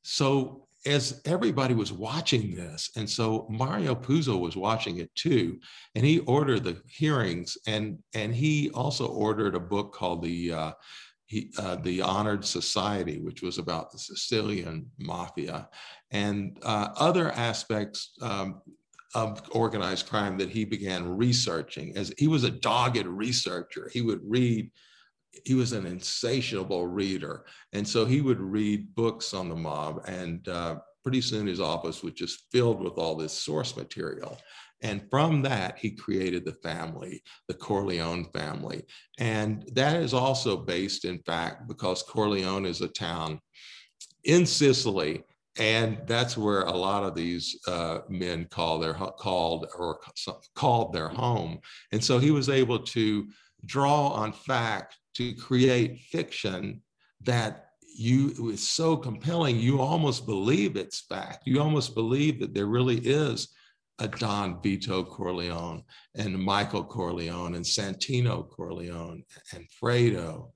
so 0.03 0.67
as 0.85 1.21
everybody 1.25 1.75
was 1.75 1.93
watching 1.93 2.55
this, 2.55 2.91
and 2.97 3.09
so 3.09 3.47
Mario 3.49 3.95
Puzo 3.95 4.39
was 4.41 4.57
watching 4.57 4.99
it 4.99 5.15
too, 5.15 5.59
and 5.95 6.05
he 6.05 6.19
ordered 6.21 6.65
the 6.65 6.81
hearings, 6.87 7.57
and 7.67 7.99
and 8.15 8.35
he 8.35 8.71
also 8.71 9.07
ordered 9.07 9.55
a 9.55 9.61
book 9.61 9.93
called 9.93 10.23
the 10.23 10.53
uh, 10.53 10.73
he, 11.27 11.53
uh, 11.59 11.77
the 11.77 12.03
Honored 12.03 12.45
Society, 12.45 13.21
which 13.21 13.43
was 13.43 13.59
about 13.59 13.93
the 13.93 13.99
Sicilian 13.99 14.91
mafia, 14.99 15.69
and 16.11 16.59
uh, 16.63 16.89
other 16.97 17.31
aspects 17.33 18.15
um, 18.21 18.61
of 19.15 19.43
organized 19.53 20.09
crime 20.09 20.37
that 20.39 20.51
he 20.51 20.65
began 20.65 21.17
researching. 21.17 21.97
As 21.97 22.13
he 22.19 22.27
was 22.27 22.45
a 22.45 22.51
dogged 22.51 23.07
researcher, 23.07 23.89
he 23.93 24.03
would 24.03 24.21
read 24.25 24.71
he 25.45 25.55
was 25.55 25.73
an 25.73 25.87
insatiable 25.87 26.87
reader. 26.87 27.45
And 27.73 27.87
so 27.87 28.05
he 28.05 28.21
would 28.21 28.41
read 28.41 28.95
books 28.95 29.35
on 29.35 29.49
the 29.49 29.57
mob, 29.57 30.03
and 30.07 30.47
uh, 30.49 30.77
pretty 31.03 31.21
soon 31.21 31.47
his 31.47 31.61
office 31.61 32.03
was 32.03 32.15
just 32.15 32.45
filled 32.53 32.83
with 32.83 32.95
all 32.95 33.17
this 33.17 33.33
source 33.33 33.77
material. 33.77 34.39
And 34.83 35.09
from 35.11 35.43
that, 35.43 35.79
he 35.79 35.93
created 35.93 36.45
the 36.45 36.55
family, 36.55 37.23
the 37.47 37.55
Corleone 37.55 38.27
family. 38.35 38.83
And 39.19 39.65
that 39.75 39.97
is 39.97 40.13
also 40.13 40.57
based, 40.57 41.05
in 41.05 41.21
fact, 41.21 41.69
because 41.69 42.03
Corleone 42.03 42.67
is 42.67 42.81
a 42.81 42.89
town 42.89 43.41
in 44.25 44.45
Sicily. 44.45 45.23
And 45.59 46.01
that's 46.07 46.37
where 46.37 46.63
a 46.63 46.73
lot 46.73 47.05
of 47.05 47.15
these 47.15 47.59
uh, 47.69 47.99
men 48.09 48.47
call 48.51 48.79
their 48.79 48.95
called 48.95 49.67
or 49.79 50.01
called 50.57 50.93
their 50.93 51.09
home. 51.09 51.61
And 51.93 52.03
so 52.03 52.19
he 52.19 52.31
was 52.31 52.49
able 52.49 52.79
to 52.79 53.29
draw 53.65 54.09
on 54.09 54.33
fact 54.33 54.97
to 55.15 55.35
create 55.35 56.01
fiction 56.11 56.83
that 57.23 57.67
you 57.95 58.51
is 58.51 58.67
so 58.67 58.97
compelling 58.97 59.59
you 59.59 59.81
almost 59.81 60.27
believe 60.27 60.77
it's 60.77 61.01
fact. 61.01 61.43
You 61.47 61.61
almost 61.61 61.95
believe 61.95 62.41
that 62.41 62.55
there 62.55 62.67
really 62.67 62.99
is 62.99 63.49
a 63.99 64.09
don 64.09 64.61
vito 64.63 65.05
corleone 65.05 65.83
and 66.15 66.37
michael 66.39 66.83
corleone 66.83 67.55
and 67.55 67.65
santino 67.65 68.49
corleone 68.49 69.23
and 69.53 69.67
fredo 69.81 70.51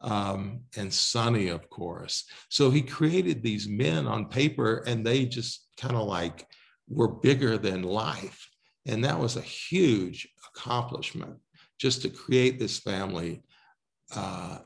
um, 0.00 0.60
and 0.76 0.92
sonny 0.92 1.48
of 1.48 1.68
course. 1.70 2.24
So 2.48 2.70
he 2.70 2.82
created 2.82 3.42
these 3.42 3.68
men 3.68 4.06
on 4.06 4.28
paper 4.28 4.82
and 4.86 5.06
they 5.06 5.26
just 5.26 5.68
kind 5.76 5.94
of 5.94 6.06
like 6.06 6.46
were 6.88 7.08
bigger 7.08 7.58
than 7.58 7.82
life. 7.82 8.48
And 8.86 9.04
that 9.04 9.18
was 9.18 9.36
a 9.36 9.42
huge 9.42 10.28
accomplishment 10.48 11.36
just 11.80 12.02
to 12.02 12.10
create 12.10 12.58
this 12.58 12.78
family 12.78 13.42
uh, 14.14 14.58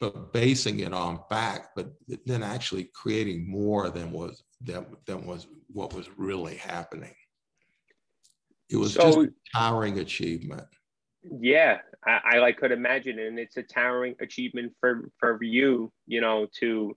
but 0.00 0.32
basing 0.32 0.80
it 0.80 0.92
on 0.92 1.20
fact, 1.28 1.70
but 1.74 1.92
then 2.26 2.42
actually 2.42 2.90
creating 2.94 3.48
more 3.48 3.90
than 3.90 4.12
was 4.12 4.42
than, 4.60 4.86
than 5.06 5.26
was 5.26 5.46
what 5.72 5.94
was 5.94 6.08
really 6.16 6.56
happening. 6.56 7.14
It 8.68 8.76
was 8.76 8.94
so, 8.94 9.02
just 9.02 9.18
a 9.18 9.32
towering 9.54 9.98
achievement. 10.00 10.66
Yeah, 11.22 11.78
I, 12.06 12.40
I 12.40 12.52
could 12.52 12.72
imagine, 12.72 13.18
and 13.18 13.38
it's 13.38 13.56
a 13.56 13.62
towering 13.62 14.14
achievement 14.20 14.72
for 14.80 15.10
for 15.18 15.42
you, 15.42 15.92
you 16.06 16.20
know, 16.20 16.46
to 16.60 16.96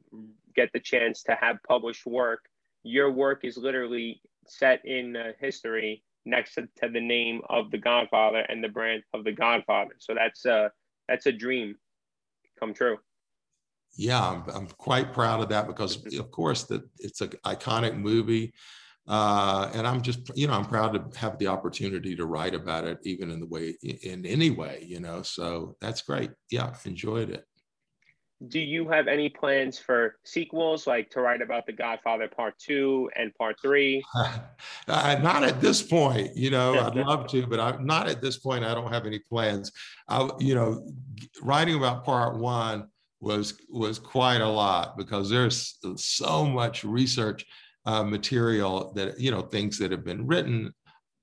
get 0.55 0.69
the 0.73 0.79
chance 0.79 1.23
to 1.23 1.37
have 1.39 1.57
published 1.67 2.05
work. 2.05 2.41
Your 2.83 3.11
work 3.11 3.43
is 3.43 3.57
literally 3.57 4.21
set 4.47 4.83
in 4.85 5.15
uh, 5.15 5.31
history 5.39 6.03
next 6.25 6.55
to, 6.55 6.67
to 6.81 6.89
the 6.89 7.01
name 7.01 7.41
of 7.49 7.71
the 7.71 7.77
Godfather 7.77 8.39
and 8.39 8.63
the 8.63 8.69
brand 8.69 9.03
of 9.13 9.23
the 9.23 9.31
Godfather. 9.31 9.95
So 9.99 10.13
that's 10.13 10.45
a 10.45 10.71
that's 11.07 11.25
a 11.25 11.31
dream 11.31 11.75
come 12.59 12.73
true. 12.73 12.97
Yeah, 13.97 14.21
I'm, 14.21 14.43
I'm 14.53 14.67
quite 14.67 15.13
proud 15.13 15.41
of 15.41 15.49
that 15.49 15.67
because, 15.67 16.05
of 16.17 16.31
course, 16.31 16.63
that 16.65 16.83
it's 16.99 17.21
an 17.21 17.31
iconic 17.45 17.97
movie. 17.97 18.53
Uh, 19.07 19.71
and 19.73 19.87
I'm 19.87 20.03
just, 20.03 20.29
you 20.37 20.45
know, 20.47 20.53
I'm 20.53 20.65
proud 20.65 20.93
to 20.93 21.19
have 21.19 21.39
the 21.39 21.47
opportunity 21.47 22.15
to 22.15 22.27
write 22.27 22.53
about 22.53 22.85
it, 22.85 22.99
even 23.03 23.31
in 23.31 23.39
the 23.39 23.47
way, 23.47 23.75
in 23.81 24.25
any 24.25 24.51
way, 24.51 24.85
you 24.85 24.99
know. 24.99 25.23
So 25.23 25.75
that's 25.81 26.03
great. 26.03 26.29
Yeah, 26.51 26.75
enjoyed 26.85 27.31
it. 27.31 27.43
Do 28.47 28.59
you 28.59 28.87
have 28.89 29.07
any 29.07 29.27
plans 29.27 29.77
for 29.77 30.15
sequels, 30.23 30.87
like 30.87 31.09
to 31.11 31.21
write 31.21 31.41
about 31.41 31.65
The 31.65 31.73
Godfather 31.73 32.29
Part 32.29 32.57
Two 32.57 33.09
and 33.15 33.35
Part 33.35 33.57
Three? 33.61 34.01
uh, 34.15 35.19
not 35.21 35.43
at 35.43 35.59
this 35.59 35.81
point. 35.81 36.35
You 36.37 36.51
know, 36.51 36.79
I'd 36.79 36.95
love 37.07 37.27
to, 37.31 37.45
but 37.45 37.59
I'm 37.59 37.85
not 37.85 38.07
at 38.07 38.21
this 38.21 38.37
point. 38.37 38.63
I 38.63 38.73
don't 38.73 38.93
have 38.93 39.05
any 39.05 39.19
plans. 39.19 39.71
I, 40.07 40.29
you 40.39 40.55
know, 40.55 40.87
writing 41.41 41.75
about 41.75 42.05
Part 42.05 42.37
One 42.37 42.87
was 43.19 43.59
was 43.69 43.99
quite 43.99 44.41
a 44.41 44.47
lot 44.47 44.97
because 44.97 45.29
there's 45.29 45.77
so 45.97 46.45
much 46.45 46.83
research 46.83 47.45
uh, 47.85 48.03
material 48.03 48.93
that 48.95 49.19
you 49.19 49.31
know 49.31 49.41
things 49.41 49.77
that 49.79 49.91
have 49.91 50.05
been 50.05 50.25
written 50.25 50.73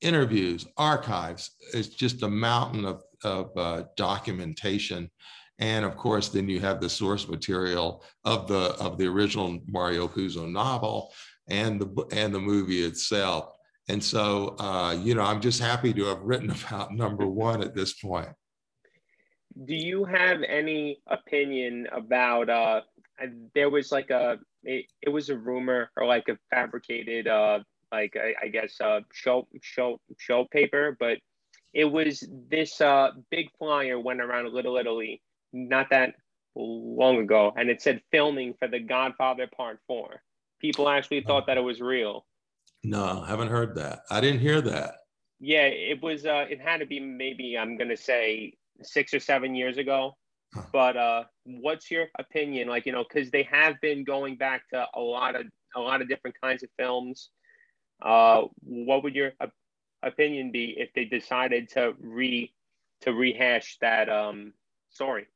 interviews 0.03 0.67
archives 0.77 1.53
it's 1.73 1.89
just 1.89 2.23
a 2.23 2.29
mountain 2.29 2.85
of, 2.85 3.03
of 3.25 3.51
uh, 3.57 3.85
documentation 3.97 5.11
and 5.59 5.85
of 5.85 5.97
course 5.97 6.29
then 6.29 6.49
you 6.49 6.61
have 6.61 6.81
the 6.81 6.89
source 6.89 7.29
material 7.29 8.05
of 8.25 8.47
the 8.47 8.75
of 8.79 8.99
the 8.99 9.07
original 9.07 9.59
mario 9.67 10.07
puzo 10.07 10.51
novel 10.51 11.13
and 11.49 11.81
the 11.81 12.07
and 12.13 12.35
the 12.35 12.41
movie 12.41 12.83
itself. 12.83 13.53
And 13.89 14.03
so 14.03 14.57
uh, 14.59 14.97
you 15.01 15.15
know 15.15 15.23
i'm 15.23 15.41
just 15.41 15.61
happy 15.61 15.93
to 15.95 16.05
have 16.07 16.21
written 16.23 16.51
about 16.67 16.93
number 16.93 17.27
one 17.27 17.63
at 17.63 17.75
this 17.75 17.95
point. 17.95 18.29
Do 19.65 19.75
you 19.75 20.05
have 20.05 20.43
any 20.43 21.01
opinion 21.07 21.87
about 21.93 22.51
uh 22.51 22.81
there 23.55 23.71
was 23.71 23.93
like 23.93 24.11
a 24.11 24.39
it, 24.65 24.87
it 25.01 25.09
was 25.09 25.31
a 25.31 25.37
rumor 25.37 25.91
or 25.97 26.07
like 26.07 26.29
a 26.29 26.37
fabricated 26.51 27.29
uh 27.29 27.61
like 27.93 28.17
I, 28.17 28.35
I 28.45 28.49
guess 28.49 28.81
uh 28.81 29.01
show 29.13 29.47
show 29.63 30.01
show 30.19 30.45
paper 30.51 30.97
but 31.01 31.19
it 31.73 31.85
was 31.85 32.29
this 32.51 32.81
uh 32.81 33.13
big 33.31 33.49
flyer 33.59 33.99
went 33.99 34.21
around 34.21 34.53
little 34.53 34.77
italy 34.77 35.23
not 35.53 35.89
that 35.91 36.15
long 36.55 37.19
ago 37.19 37.53
and 37.57 37.69
it 37.69 37.83
said 37.83 38.01
filming 38.11 38.55
for 38.59 38.69
the 38.69 38.81
godfather 38.81 39.47
part 39.57 39.79
four 39.87 40.23
people 40.61 40.89
actually 40.89 41.21
thought 41.21 41.47
that 41.47 41.59
it 41.59 41.63
was 41.63 41.81
real 41.81 42.25
no 42.83 43.23
I 43.25 43.29
haven't 43.29 43.49
heard 43.49 43.75
that 43.77 44.01
i 44.11 44.21
didn't 44.21 44.41
hear 44.41 44.61
that 44.63 44.95
yeah 45.39 45.67
it 45.67 46.03
was 46.03 46.25
uh 46.25 46.47
it 46.49 46.61
had 46.61 46.79
to 46.79 46.87
be 46.87 46.99
maybe 46.99 47.59
i'm 47.59 47.77
gonna 47.77 47.97
say 47.97 48.55
six 48.83 49.15
or 49.15 49.21
seven 49.21 49.55
years 49.55 49.79
ago. 49.79 50.17
But 50.73 50.97
uh, 50.97 51.25
what's 51.45 51.91
your 51.91 52.07
opinion? 52.19 52.69
Like 52.69 52.87
you 52.87 52.93
know, 52.93 53.05
because 53.05 53.31
they 53.31 53.43
have 53.45 53.81
been 53.81 54.05
going 54.05 54.37
back 54.37 54.63
to 54.71 54.87
a 54.95 55.01
lot 55.01 55.35
of 55.35 55.47
a 55.75 55.81
lot 55.81 56.01
of 56.01 56.09
different 56.09 56.37
kinds 56.41 56.63
of 56.63 56.71
films. 56.79 57.31
Uh, 58.01 58.45
what 58.61 59.03
would 59.03 59.15
your 59.15 59.33
op- 59.41 59.53
opinion 60.03 60.53
be 60.53 60.75
if 60.79 60.91
they 60.95 61.05
decided 61.05 61.69
to 61.71 61.95
re 62.01 62.53
to 63.03 63.13
rehash 63.13 63.77
that 63.81 64.09
um, 64.09 64.53
story? 64.91 65.27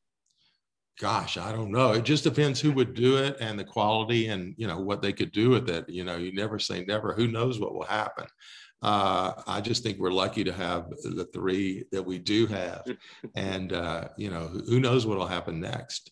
Gosh, 1.00 1.38
I 1.38 1.50
don't 1.52 1.70
know. 1.70 1.92
It 1.92 2.04
just 2.04 2.24
depends 2.24 2.60
who 2.60 2.72
would 2.72 2.94
do 2.94 3.16
it 3.16 3.36
and 3.40 3.58
the 3.58 3.64
quality 3.64 4.28
and 4.28 4.54
you 4.58 4.66
know 4.66 4.78
what 4.78 5.00
they 5.00 5.12
could 5.12 5.32
do 5.32 5.48
with 5.48 5.70
it. 5.70 5.88
You 5.88 6.04
know, 6.04 6.16
you 6.16 6.32
never 6.32 6.58
say 6.58 6.84
never. 6.84 7.14
Who 7.14 7.26
knows 7.26 7.58
what 7.58 7.72
will 7.72 7.84
happen? 7.84 8.26
uh, 8.82 9.32
I 9.46 9.60
just 9.60 9.82
think 9.82 9.98
we're 9.98 10.12
lucky 10.12 10.42
to 10.44 10.52
have 10.52 10.88
the 11.02 11.28
three 11.32 11.84
that 11.92 12.02
we 12.02 12.18
do 12.18 12.46
have. 12.46 12.84
And, 13.34 13.72
uh, 13.72 14.08
you 14.16 14.30
know, 14.30 14.48
who 14.48 14.80
knows 14.80 15.06
what 15.06 15.18
will 15.18 15.26
happen 15.26 15.60
next. 15.60 16.10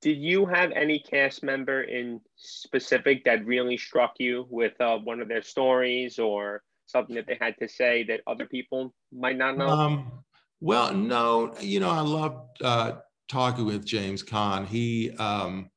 Did 0.00 0.18
you 0.18 0.46
have 0.46 0.70
any 0.72 1.00
cast 1.00 1.42
member 1.42 1.82
in 1.82 2.20
specific 2.36 3.24
that 3.24 3.44
really 3.44 3.76
struck 3.76 4.14
you 4.18 4.46
with 4.48 4.80
uh, 4.80 4.98
one 4.98 5.20
of 5.20 5.28
their 5.28 5.42
stories 5.42 6.18
or 6.18 6.62
something 6.86 7.16
that 7.16 7.26
they 7.26 7.36
had 7.40 7.56
to 7.58 7.68
say 7.68 8.04
that 8.04 8.20
other 8.26 8.46
people 8.46 8.94
might 9.12 9.36
not 9.36 9.56
know? 9.56 9.68
Um, 9.68 10.12
well, 10.60 10.94
no, 10.94 11.54
you 11.60 11.80
know, 11.80 11.90
I 11.90 12.00
loved 12.00 12.62
uh, 12.62 12.92
talking 13.28 13.66
with 13.66 13.84
James 13.84 14.22
Caan. 14.22 14.66
He 14.66 15.10
um, 15.18 15.70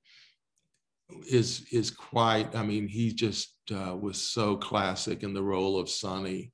is 1.30 1.66
is 1.72 1.92
quite. 1.92 2.56
I 2.56 2.64
mean, 2.64 2.88
he 2.88 3.14
just 3.14 3.56
uh, 3.72 3.96
was 3.96 4.22
so 4.22 4.58
classic 4.58 5.24
in 5.24 5.34
the 5.34 5.44
role 5.44 5.80
of 5.80 5.90
Sonny. 5.90 6.52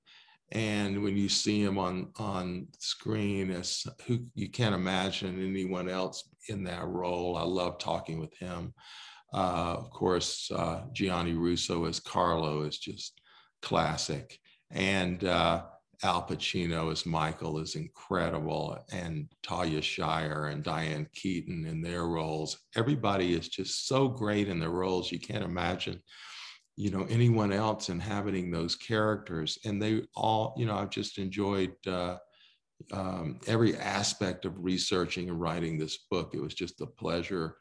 And 0.52 1.04
when 1.04 1.18
you 1.18 1.28
see 1.30 1.62
him 1.62 1.78
on 1.78 2.12
on 2.18 2.68
screen, 2.80 3.52
as 3.52 3.86
who 4.06 4.20
you 4.34 4.50
can't 4.50 4.76
imagine 4.76 5.46
anyone 5.46 5.90
else 5.90 6.24
in 6.50 6.64
that 6.64 6.88
role. 6.88 7.36
I 7.38 7.44
love 7.44 7.78
talking 7.78 8.20
with 8.20 8.34
him. 8.38 8.74
Uh, 9.34 9.76
of 9.78 9.90
course, 9.90 10.50
uh, 10.56 10.84
Gianni 10.94 11.34
Russo 11.34 11.86
as 11.86 12.00
Carlo 12.00 12.64
is 12.64 12.78
just 12.78 13.20
classic, 13.62 14.40
and 14.72 15.24
uh, 15.26 15.64
Al 16.04 16.28
Pacino 16.28 16.92
as 16.92 17.06
Michael 17.06 17.58
is 17.60 17.76
incredible, 17.76 18.78
and 18.92 19.28
Talia 19.42 19.82
Shire 19.82 20.48
and 20.48 20.64
Diane 20.64 21.08
Keaton 21.14 21.66
in 21.66 21.82
their 21.82 22.06
roles. 22.06 22.58
Everybody 22.76 23.34
is 23.34 23.50
just 23.50 23.88
so 23.88 24.08
great 24.08 24.48
in 24.48 24.60
their 24.60 24.70
roles. 24.70 25.12
You 25.12 25.20
can't 25.20 25.44
imagine 25.44 26.02
you 26.78 26.92
know 26.92 27.06
anyone 27.10 27.52
else 27.52 27.90
inhabiting 27.90 28.52
those 28.52 28.76
characters 28.76 29.58
and 29.66 29.82
they 29.82 30.04
all 30.16 30.54
you 30.56 30.66
know 30.66 30.76
i've 30.76 30.92
just 30.92 31.18
enjoyed 31.18 31.74
uh, 31.88 32.18
um, 32.94 33.40
every 33.48 33.76
aspect 33.78 34.46
of 34.46 34.64
researching 34.64 35.28
and 35.28 35.42
writing 35.42 35.78
this 35.78 35.98
book 36.12 36.32
it 36.34 36.42
was 36.42 36.54
just 36.54 36.80
a 36.82 36.86
pleasure 36.86 37.56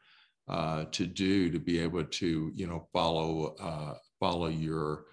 uh, 0.47 0.85
to 0.91 1.05
do 1.05 1.49
to 1.49 1.59
be 1.59 1.79
able 1.79 2.03
to 2.03 2.51
you 2.55 2.67
know 2.67 2.87
follow 2.93 3.55
uh, 3.59 3.95
follow 4.19 4.47
your 4.47 5.05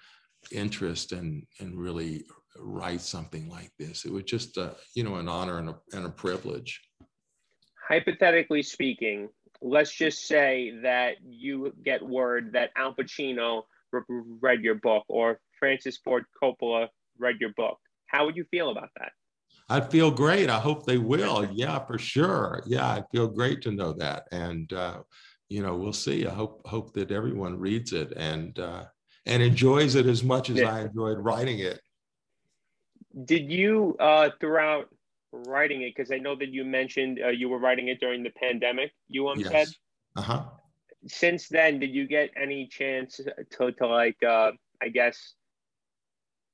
interest 0.53 1.13
and 1.13 1.43
and 1.59 1.77
really 1.77 2.25
write 2.59 3.01
something 3.01 3.49
like 3.49 3.71
this 3.79 4.05
it 4.05 4.13
was 4.13 4.25
just 4.25 4.57
a, 4.57 4.75
you 4.95 5.03
know 5.03 5.17
an 5.17 5.29
honor 5.29 5.59
and 5.59 5.69
a, 5.71 5.77
and 5.93 6.07
a 6.07 6.11
privilege 6.11 6.81
hypothetically 7.89 8.63
speaking 8.63 9.29
let's 9.61 9.93
just 9.93 10.27
say 10.27 10.73
that 10.83 11.17
you 11.27 11.73
get 11.85 12.03
word 12.03 12.53
that 12.53 12.71
al 12.77 12.95
pacino 12.95 13.63
read 14.41 14.63
your 14.63 14.75
book 14.75 15.05
or 15.09 15.39
Francis 15.59 15.99
Ford 15.99 16.25
Coppola 16.43 16.89
read 17.19 17.37
your 17.41 17.51
book. 17.57 17.79
How 18.07 18.27
would 18.27 18.37
you 18.37 18.45
feel 18.51 18.71
about 18.71 18.91
that? 18.99 19.13
I'd 19.69 19.91
feel 19.91 20.11
great. 20.11 20.51
I 20.51 20.59
hope 20.59 20.85
they 20.85 20.99
will. 20.99 21.49
Yeah, 21.53 21.79
for 21.79 21.99
sure. 21.99 22.63
Yeah, 22.67 22.87
I 22.87 23.03
feel 23.11 23.29
great 23.29 23.63
to 23.63 23.71
know 23.71 23.93
that. 23.95 24.25
And 24.31 24.71
uh, 24.73 25.03
you 25.49 25.63
know, 25.63 25.75
we'll 25.77 25.93
see. 25.93 26.27
I 26.27 26.35
hope 26.35 26.67
hope 26.67 26.93
that 26.95 27.11
everyone 27.11 27.59
reads 27.59 27.93
it 27.93 28.13
and 28.17 28.59
uh, 28.59 28.85
and 29.27 29.43
enjoys 29.43 29.95
it 29.95 30.07
as 30.07 30.23
much 30.23 30.51
as 30.51 30.59
yeah. 30.59 30.75
I 30.75 30.81
enjoyed 30.83 31.19
writing 31.19 31.61
it. 31.61 31.81
Did 33.25 33.51
you 33.51 33.97
uh, 34.01 34.31
throughout 34.41 34.89
writing 35.33 35.83
it? 35.83 35.95
Because 35.97 36.11
I 36.11 36.19
know 36.19 36.35
that 36.37 36.49
you 36.49 36.65
mentioned 36.65 37.21
uh, 37.25 37.29
you 37.29 37.49
were 37.49 37.59
writing 37.59 37.89
it 37.89 38.01
during 38.01 38.23
the 38.23 38.31
pandemic. 38.31 38.93
You 39.09 39.29
um, 39.29 39.39
yes. 39.39 39.51
said. 39.51 39.69
Uh 40.17 40.23
huh 40.23 40.45
since 41.07 41.49
then, 41.49 41.79
did 41.79 41.91
you 41.91 42.07
get 42.07 42.31
any 42.41 42.67
chance 42.67 43.21
to, 43.51 43.73
to 43.73 43.87
like, 43.87 44.17
uh, 44.23 44.53
I 44.83 44.89
guess, 44.89 45.35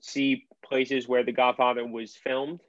see 0.01 0.46
places 0.64 1.09
where 1.09 1.25
The 1.25 1.33
Godfather 1.33 1.87
was 1.87 2.16
filmed? 2.16 2.61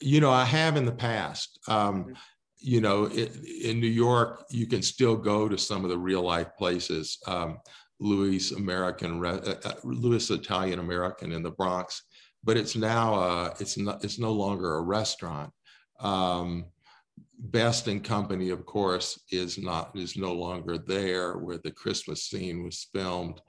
You 0.00 0.20
know, 0.20 0.30
I 0.30 0.44
have 0.44 0.76
in 0.76 0.84
the 0.84 0.92
past. 0.92 1.58
Um, 1.68 2.04
mm-hmm. 2.04 2.12
You 2.60 2.80
know, 2.80 3.04
it, 3.04 3.36
in 3.44 3.80
New 3.80 3.86
York, 3.86 4.44
you 4.50 4.66
can 4.66 4.82
still 4.82 5.16
go 5.16 5.48
to 5.48 5.56
some 5.56 5.84
of 5.84 5.90
the 5.90 5.98
real 5.98 6.22
life 6.22 6.48
places. 6.58 7.18
Um, 7.26 7.58
Louis 8.00 8.52
American, 8.52 9.24
uh, 9.24 9.56
uh, 9.64 9.72
Louis 9.84 10.30
Italian 10.30 10.78
American 10.78 11.32
in 11.32 11.42
the 11.42 11.50
Bronx, 11.50 12.02
but 12.44 12.56
it's 12.56 12.76
now 12.76 13.14
uh, 13.14 13.54
it's 13.60 13.76
not 13.76 14.04
it's 14.04 14.18
no 14.18 14.32
longer 14.32 14.76
a 14.76 14.82
restaurant. 14.82 15.52
Um, 16.00 16.66
Best 17.40 17.86
and 17.86 18.02
Company, 18.02 18.50
of 18.50 18.66
course, 18.66 19.20
is 19.30 19.58
not 19.58 19.96
is 19.96 20.16
no 20.16 20.32
longer 20.32 20.78
there 20.78 21.34
where 21.34 21.58
the 21.58 21.70
Christmas 21.70 22.24
scene 22.24 22.64
was 22.64 22.88
filmed. 22.92 23.40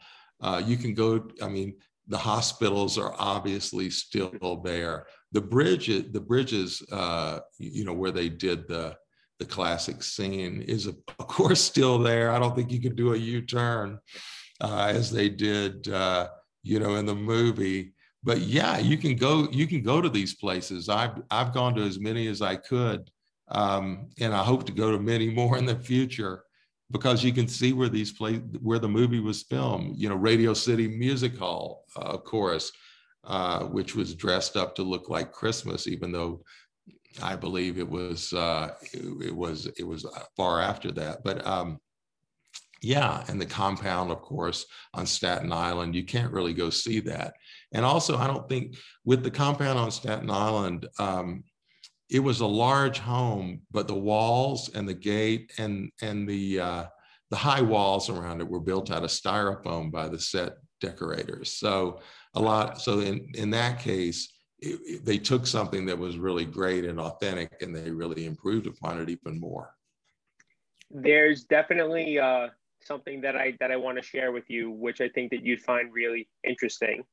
Uh, 0.41 0.61
you 0.63 0.77
can 0.77 0.93
go. 0.93 1.27
I 1.41 1.47
mean, 1.47 1.75
the 2.07 2.17
hospitals 2.17 2.97
are 2.97 3.15
obviously 3.17 3.89
still 3.89 4.61
there. 4.63 5.05
The 5.31 5.41
bridge, 5.41 5.87
the 5.87 6.19
bridges, 6.21 6.83
uh, 6.91 7.39
you 7.57 7.85
know, 7.85 7.93
where 7.93 8.11
they 8.11 8.29
did 8.29 8.67
the 8.67 8.95
the 9.39 9.45
classic 9.45 10.03
scene 10.03 10.61
is 10.61 10.85
of 10.85 10.97
course 11.17 11.61
still 11.61 11.97
there. 11.97 12.31
I 12.31 12.39
don't 12.39 12.55
think 12.55 12.71
you 12.71 12.81
could 12.81 12.95
do 12.95 13.13
a 13.13 13.17
U-turn 13.17 13.99
uh, 14.61 14.87
as 14.93 15.11
they 15.11 15.29
did, 15.29 15.87
uh, 15.87 16.27
you 16.61 16.79
know, 16.79 16.95
in 16.95 17.05
the 17.05 17.15
movie. 17.15 17.93
But 18.23 18.39
yeah, 18.39 18.79
you 18.79 18.97
can 18.97 19.15
go. 19.15 19.47
You 19.51 19.65
can 19.65 19.81
go 19.81 20.01
to 20.01 20.09
these 20.09 20.35
places. 20.35 20.89
I've 20.89 21.21
I've 21.31 21.53
gone 21.53 21.73
to 21.75 21.83
as 21.83 21.99
many 21.99 22.27
as 22.27 22.41
I 22.41 22.55
could 22.55 23.09
um, 23.49 24.09
and 24.19 24.33
I 24.33 24.43
hope 24.43 24.65
to 24.67 24.71
go 24.71 24.91
to 24.91 24.99
many 24.99 25.29
more 25.29 25.57
in 25.57 25.65
the 25.65 25.75
future 25.75 26.43
because 26.91 27.23
you 27.23 27.33
can 27.33 27.47
see 27.47 27.73
where 27.73 27.89
these 27.89 28.11
place 28.11 28.39
where 28.61 28.79
the 28.79 28.87
movie 28.87 29.19
was 29.19 29.43
filmed. 29.43 29.97
You 29.97 30.09
know, 30.09 30.15
Radio 30.15 30.53
City 30.53 30.87
Music 30.87 31.37
Hall, 31.37 31.85
uh, 31.95 32.01
of 32.01 32.23
course, 32.23 32.71
uh, 33.23 33.61
which 33.65 33.95
was 33.95 34.15
dressed 34.15 34.55
up 34.55 34.75
to 34.75 34.83
look 34.83 35.09
like 35.09 35.31
Christmas, 35.31 35.87
even 35.87 36.11
though 36.11 36.43
I 37.21 37.35
believe 37.35 37.79
it 37.79 37.89
was 37.89 38.33
uh, 38.33 38.75
it, 38.93 39.27
it, 39.27 39.35
was 39.35 39.67
it 39.77 39.85
was 39.85 40.05
far 40.37 40.61
after 40.61 40.91
that. 40.93 41.23
But 41.23 41.45
um, 41.45 41.79
yeah, 42.81 43.23
and 43.27 43.41
the 43.41 43.45
compound, 43.45 44.11
of 44.11 44.21
course, 44.21 44.65
on 44.93 45.05
Staten 45.05 45.51
Island, 45.51 45.95
you 45.95 46.03
can't 46.03 46.31
really 46.31 46.53
go 46.53 46.69
see 46.69 46.99
that. 47.01 47.33
And 47.71 47.85
also, 47.85 48.17
I 48.17 48.27
don't 48.27 48.49
think 48.49 48.77
with 49.05 49.23
the 49.23 49.31
compound 49.31 49.77
on 49.77 49.91
Staten 49.91 50.29
Island, 50.31 50.87
um, 50.97 51.43
it 52.09 52.19
was 52.19 52.39
a 52.39 52.47
large 52.47 52.97
home, 52.97 53.61
but 53.71 53.87
the 53.87 53.93
walls 53.93 54.69
and 54.73 54.87
the 54.89 54.93
gate 54.93 55.53
and 55.59 55.91
and 56.01 56.27
the 56.27 56.59
uh, 56.59 56.85
the 57.29 57.35
high 57.37 57.61
walls 57.61 58.09
around 58.09 58.41
it 58.41 58.49
were 58.49 58.59
built 58.59 58.91
out 58.91 59.03
of 59.03 59.11
styrofoam 59.11 59.91
by 59.91 60.09
the 60.09 60.19
set 60.19 60.53
decorators. 60.81 61.51
So 61.53 62.01
a 62.33 62.39
lot. 62.39 62.81
So 62.81 62.99
in 62.99 63.27
in 63.35 63.51
that 63.51 63.79
case, 63.79 64.33
it, 64.59 64.79
it, 64.83 65.05
they 65.05 65.19
took 65.19 65.45
something 65.45 65.85
that 65.85 65.97
was 65.97 66.17
really 66.17 66.45
great 66.45 66.85
and 66.85 66.99
authentic, 66.99 67.61
and 67.61 67.75
they 67.75 67.91
really 67.91 68.25
improved 68.25 68.65
upon 68.65 68.99
it 68.99 69.09
even 69.09 69.39
more. 69.39 69.75
There's 70.89 71.43
definitely 71.43 72.17
uh, 72.17 72.47
something 72.81 73.21
that 73.21 73.35
I 73.35 73.55
that 73.59 73.71
I 73.71 73.75
want 73.75 73.97
to 73.97 74.03
share 74.03 74.31
with 74.31 74.49
you, 74.49 74.71
which 74.71 75.01
I 75.01 75.09
think 75.09 75.29
that 75.31 75.45
you'd 75.45 75.61
find 75.61 75.93
really 75.93 76.27
interesting. 76.43 77.03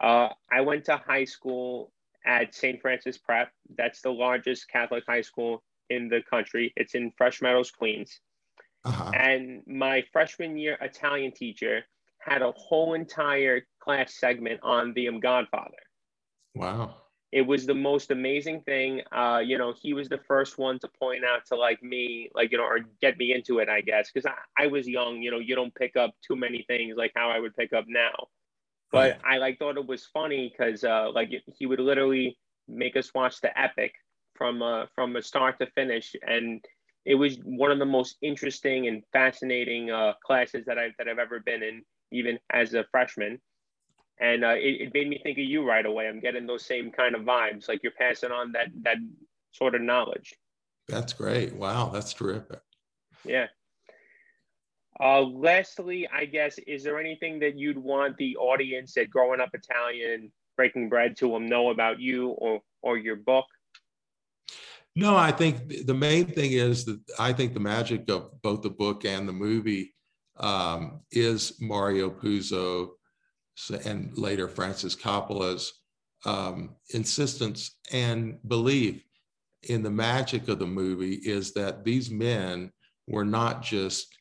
Uh, 0.00 0.28
I 0.50 0.60
went 0.60 0.84
to 0.86 0.96
high 0.96 1.24
school 1.24 1.92
at 2.26 2.54
St. 2.54 2.80
Francis 2.80 3.18
Prep. 3.18 3.50
That's 3.76 4.02
the 4.02 4.10
largest 4.10 4.68
Catholic 4.68 5.04
high 5.08 5.22
school 5.22 5.62
in 5.90 6.08
the 6.08 6.22
country. 6.28 6.72
It's 6.76 6.94
in 6.94 7.12
Fresh 7.16 7.40
Meadows, 7.40 7.70
Queens. 7.70 8.20
Uh-huh. 8.84 9.10
And 9.14 9.62
my 9.66 10.04
freshman 10.12 10.56
year 10.56 10.78
Italian 10.80 11.32
teacher 11.32 11.82
had 12.18 12.42
a 12.42 12.52
whole 12.52 12.94
entire 12.94 13.66
class 13.80 14.14
segment 14.14 14.60
on 14.62 14.92
the 14.94 15.08
Godfather. 15.20 15.78
Wow. 16.54 16.94
It 17.32 17.42
was 17.42 17.66
the 17.66 17.74
most 17.74 18.10
amazing 18.10 18.62
thing. 18.62 19.02
Uh, 19.12 19.42
you 19.44 19.58
know, 19.58 19.74
he 19.80 19.92
was 19.92 20.08
the 20.08 20.20
first 20.28 20.58
one 20.58 20.78
to 20.78 20.88
point 20.88 21.24
out 21.24 21.44
to 21.46 21.56
like 21.56 21.82
me, 21.82 22.30
like, 22.34 22.52
you 22.52 22.58
know, 22.58 22.64
or 22.64 22.80
get 23.02 23.18
me 23.18 23.34
into 23.34 23.58
it, 23.58 23.68
I 23.68 23.80
guess, 23.80 24.10
because 24.12 24.26
I, 24.26 24.64
I 24.64 24.66
was 24.68 24.88
young, 24.88 25.20
you 25.22 25.30
know, 25.30 25.38
you 25.38 25.54
don't 25.54 25.74
pick 25.74 25.96
up 25.96 26.14
too 26.26 26.36
many 26.36 26.64
things 26.66 26.96
like 26.96 27.12
how 27.14 27.30
I 27.30 27.40
would 27.40 27.54
pick 27.56 27.72
up 27.72 27.84
now. 27.88 28.28
But. 28.92 29.18
I 29.24 29.38
like 29.38 29.58
thought 29.58 29.76
it 29.76 29.86
was 29.86 30.06
funny 30.06 30.52
because 30.56 30.84
uh, 30.84 31.10
like 31.12 31.30
he 31.58 31.66
would 31.66 31.80
literally 31.80 32.38
make 32.68 32.96
us 32.96 33.12
watch 33.14 33.40
the 33.40 33.56
epic 33.58 33.92
from 34.34 34.62
uh, 34.62 34.86
from 34.94 35.16
a 35.16 35.22
start 35.22 35.58
to 35.60 35.66
finish, 35.74 36.14
and 36.22 36.64
it 37.04 37.14
was 37.14 37.38
one 37.44 37.70
of 37.70 37.78
the 37.78 37.86
most 37.86 38.16
interesting 38.22 38.88
and 38.88 39.02
fascinating 39.12 39.90
uh, 39.90 40.12
classes 40.24 40.64
that 40.66 40.78
I 40.78 40.90
that 40.98 41.08
I've 41.08 41.18
ever 41.18 41.40
been 41.40 41.62
in, 41.62 41.82
even 42.12 42.38
as 42.52 42.74
a 42.74 42.84
freshman. 42.90 43.40
And 44.18 44.44
uh, 44.44 44.54
it, 44.56 44.80
it 44.80 44.94
made 44.94 45.08
me 45.08 45.20
think 45.22 45.36
of 45.36 45.44
you 45.44 45.62
right 45.66 45.84
away. 45.84 46.08
I'm 46.08 46.20
getting 46.20 46.46
those 46.46 46.64
same 46.64 46.90
kind 46.90 47.14
of 47.14 47.22
vibes, 47.22 47.68
like 47.68 47.82
you're 47.82 47.92
passing 47.92 48.30
on 48.30 48.52
that 48.52 48.68
that 48.82 48.98
sort 49.52 49.74
of 49.74 49.82
knowledge. 49.82 50.34
That's 50.88 51.12
great. 51.12 51.54
Wow, 51.54 51.90
that's 51.92 52.14
terrific. 52.14 52.60
Yeah. 53.24 53.46
Uh, 54.98 55.22
lastly, 55.22 56.08
I 56.12 56.24
guess, 56.24 56.58
is 56.66 56.82
there 56.82 56.98
anything 56.98 57.38
that 57.40 57.58
you'd 57.58 57.78
want 57.78 58.16
the 58.16 58.36
audience 58.36 58.94
that 58.94 59.10
growing 59.10 59.40
up 59.40 59.50
Italian, 59.52 60.32
breaking 60.56 60.88
bread 60.88 61.16
to 61.18 61.28
them 61.28 61.46
know 61.46 61.70
about 61.70 62.00
you 62.00 62.30
or 62.30 62.60
or 62.82 62.96
your 62.96 63.16
book? 63.16 63.44
No, 64.94 65.14
I 65.14 65.30
think 65.30 65.86
the 65.86 65.94
main 65.94 66.24
thing 66.26 66.52
is 66.52 66.86
that 66.86 67.00
I 67.18 67.34
think 67.34 67.52
the 67.52 67.60
magic 67.60 68.08
of 68.08 68.40
both 68.40 68.62
the 68.62 68.70
book 68.70 69.04
and 69.04 69.28
the 69.28 69.32
movie 69.32 69.94
um, 70.38 71.00
is 71.10 71.60
Mario 71.60 72.08
Puzo 72.08 72.92
and 73.84 74.16
later 74.16 74.48
Francis 74.48 74.96
Coppola's 74.96 75.72
um, 76.24 76.76
insistence 76.94 77.76
and 77.92 78.38
belief 78.48 79.02
in 79.64 79.82
the 79.82 79.90
magic 79.90 80.48
of 80.48 80.58
the 80.58 80.66
movie 80.66 81.14
is 81.14 81.52
that 81.52 81.84
these 81.84 82.10
men 82.10 82.70
were 83.06 83.24
not 83.24 83.62
just 83.62 84.15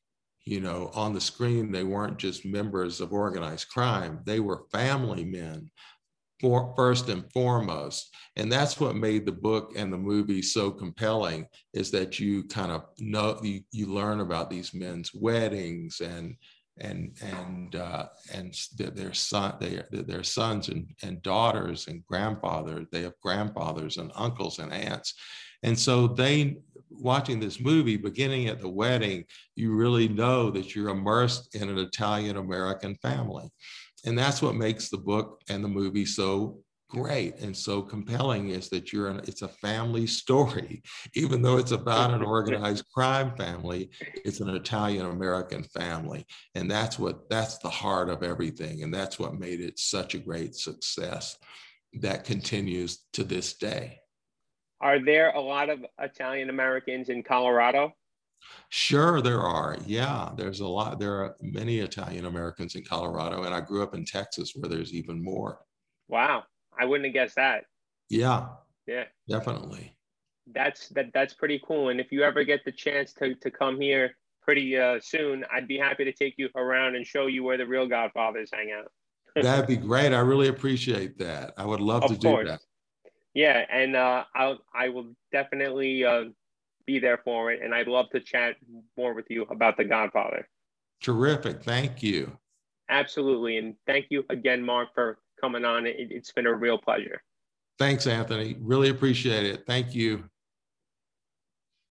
you 0.45 0.61
know 0.61 0.91
on 0.93 1.13
the 1.13 1.21
screen 1.21 1.71
they 1.71 1.83
weren't 1.83 2.17
just 2.17 2.45
members 2.45 3.01
of 3.01 3.13
organized 3.13 3.69
crime. 3.69 4.19
They 4.25 4.39
were 4.39 4.65
family 4.71 5.25
men 5.25 5.69
for, 6.39 6.73
first 6.75 7.09
and 7.09 7.31
foremost. 7.31 8.13
And 8.35 8.51
that's 8.51 8.79
what 8.79 8.95
made 8.95 9.25
the 9.25 9.31
book 9.31 9.73
and 9.75 9.91
the 9.91 9.97
movie 9.97 10.41
so 10.41 10.71
compelling 10.71 11.47
is 11.73 11.91
that 11.91 12.19
you 12.19 12.43
kind 12.43 12.71
of 12.71 12.85
know 12.99 13.39
you, 13.41 13.61
you 13.71 13.87
learn 13.87 14.19
about 14.19 14.49
these 14.49 14.73
men's 14.73 15.13
weddings 15.13 16.01
and 16.01 16.35
and 16.79 17.15
and 17.21 17.75
uh, 17.75 18.07
and 18.33 18.53
their 18.77 19.13
son 19.13 19.55
their, 19.61 19.87
their 19.91 20.23
sons 20.23 20.67
and, 20.67 20.93
and 21.03 21.21
daughters 21.21 21.87
and 21.87 22.05
grandfathers 22.05 22.85
they 22.91 23.01
have 23.01 23.13
grandfathers 23.21 23.97
and 23.97 24.11
uncles 24.15 24.59
and 24.59 24.73
aunts. 24.73 25.13
And 25.63 25.79
so 25.79 26.07
they 26.07 26.57
watching 26.99 27.39
this 27.39 27.59
movie 27.59 27.97
beginning 27.97 28.47
at 28.47 28.59
the 28.59 28.69
wedding 28.69 29.23
you 29.55 29.73
really 29.73 30.07
know 30.07 30.49
that 30.51 30.75
you're 30.75 30.89
immersed 30.89 31.55
in 31.55 31.69
an 31.69 31.77
italian 31.77 32.37
american 32.37 32.95
family. 32.95 33.49
And 34.05 34.17
that's 34.17 34.41
what 34.41 34.55
makes 34.55 34.89
the 34.89 34.97
book 34.97 35.41
and 35.49 35.63
the 35.63 35.67
movie 35.67 36.05
so 36.05 36.59
great 36.87 37.39
and 37.39 37.57
so 37.57 37.81
compelling 37.81 38.49
is 38.49 38.69
that 38.69 38.93
you're 38.93 39.09
in 39.09 39.17
it's 39.19 39.41
a 39.41 39.47
family 39.47 40.05
story. 40.21 40.83
Even 41.15 41.41
though 41.41 41.57
it's 41.57 41.71
about 41.71 42.13
an 42.13 42.21
organized 42.21 42.85
crime 42.93 43.35
family 43.35 43.89
it's 44.23 44.39
an 44.39 44.49
italian 44.49 45.05
american 45.07 45.63
family. 45.63 46.25
And 46.53 46.69
that's 46.69 46.99
what 46.99 47.29
that's 47.29 47.57
the 47.59 47.69
heart 47.69 48.09
of 48.09 48.23
everything. 48.23 48.83
And 48.83 48.93
that's 48.93 49.17
what 49.17 49.39
made 49.39 49.61
it 49.61 49.79
such 49.79 50.13
a 50.13 50.19
great 50.19 50.55
success 50.55 51.37
that 52.01 52.25
continues 52.25 53.05
to 53.13 53.23
this 53.23 53.53
day 53.53 53.99
are 54.85 54.99
there 54.99 55.31
a 55.31 55.41
lot 55.41 55.69
of 55.69 55.85
italian 55.99 56.49
americans 56.49 57.09
in 57.09 57.23
colorado 57.23 57.91
Sure, 58.69 59.21
there 59.21 59.41
are. 59.41 59.77
Yeah, 59.85 60.31
there's 60.37 60.59
a 60.59 60.67
lot. 60.67 60.99
There 60.99 61.13
are 61.13 61.35
many 61.41 61.79
Italian 61.79 62.25
Americans 62.25 62.75
in 62.75 62.83
Colorado, 62.83 63.43
and 63.43 63.53
I 63.53 63.61
grew 63.61 63.83
up 63.83 63.95
in 63.95 64.05
Texas 64.05 64.53
where 64.55 64.69
there's 64.69 64.93
even 64.93 65.23
more. 65.23 65.61
Wow, 66.07 66.43
I 66.77 66.85
wouldn't 66.85 67.05
have 67.05 67.13
guessed 67.13 67.35
that. 67.35 67.65
Yeah. 68.09 68.49
Yeah. 68.87 69.05
Definitely. 69.27 69.95
That's 70.53 70.89
that. 70.89 71.11
That's 71.13 71.33
pretty 71.33 71.59
cool. 71.65 71.89
And 71.89 71.99
if 71.99 72.11
you 72.11 72.23
ever 72.23 72.43
get 72.43 72.63
the 72.65 72.71
chance 72.71 73.13
to 73.13 73.35
to 73.35 73.49
come 73.49 73.81
here 73.81 74.15
pretty 74.41 74.77
uh, 74.77 74.99
soon, 75.01 75.43
I'd 75.51 75.67
be 75.67 75.77
happy 75.77 76.03
to 76.05 76.13
take 76.13 76.35
you 76.37 76.49
around 76.55 76.95
and 76.95 77.05
show 77.05 77.25
you 77.25 77.43
where 77.43 77.57
the 77.57 77.65
real 77.65 77.87
Godfathers 77.87 78.51
hang 78.53 78.71
out. 78.71 78.91
That'd 79.41 79.67
be 79.67 79.75
great. 79.75 80.13
I 80.13 80.19
really 80.19 80.47
appreciate 80.47 81.17
that. 81.17 81.53
I 81.57 81.65
would 81.65 81.81
love 81.81 82.03
of 82.03 82.11
to 82.11 82.17
course. 82.17 82.45
do 82.45 82.51
that. 82.51 82.61
Yeah, 83.35 83.65
and 83.69 83.95
uh, 83.95 84.23
I'll 84.33 84.59
I 84.73 84.89
will 84.89 85.13
definitely 85.31 86.03
uh, 86.03 86.23
be 86.87 86.99
there 86.99 87.19
for 87.23 87.51
it. 87.51 87.61
And 87.61 87.75
I'd 87.75 87.87
love 87.87 88.09
to 88.11 88.19
chat 88.19 88.55
more 88.97 89.13
with 89.13 89.25
you 89.29 89.43
about 89.43 89.77
The 89.77 89.83
Godfather. 89.83 90.47
Terrific. 91.01 91.61
Thank 91.61 92.01
you. 92.01 92.37
Absolutely. 92.89 93.57
And 93.57 93.75
thank 93.85 94.07
you 94.09 94.23
again, 94.29 94.63
Mark, 94.63 94.89
for 94.95 95.19
coming 95.39 95.65
on. 95.65 95.85
It, 95.85 95.95
it's 95.97 96.31
been 96.31 96.47
a 96.47 96.53
real 96.53 96.77
pleasure. 96.77 97.21
Thanks, 97.77 98.07
Anthony. 98.07 98.55
Really 98.61 98.89
appreciate 98.89 99.45
it. 99.45 99.65
Thank 99.67 99.93
you. 99.93 100.23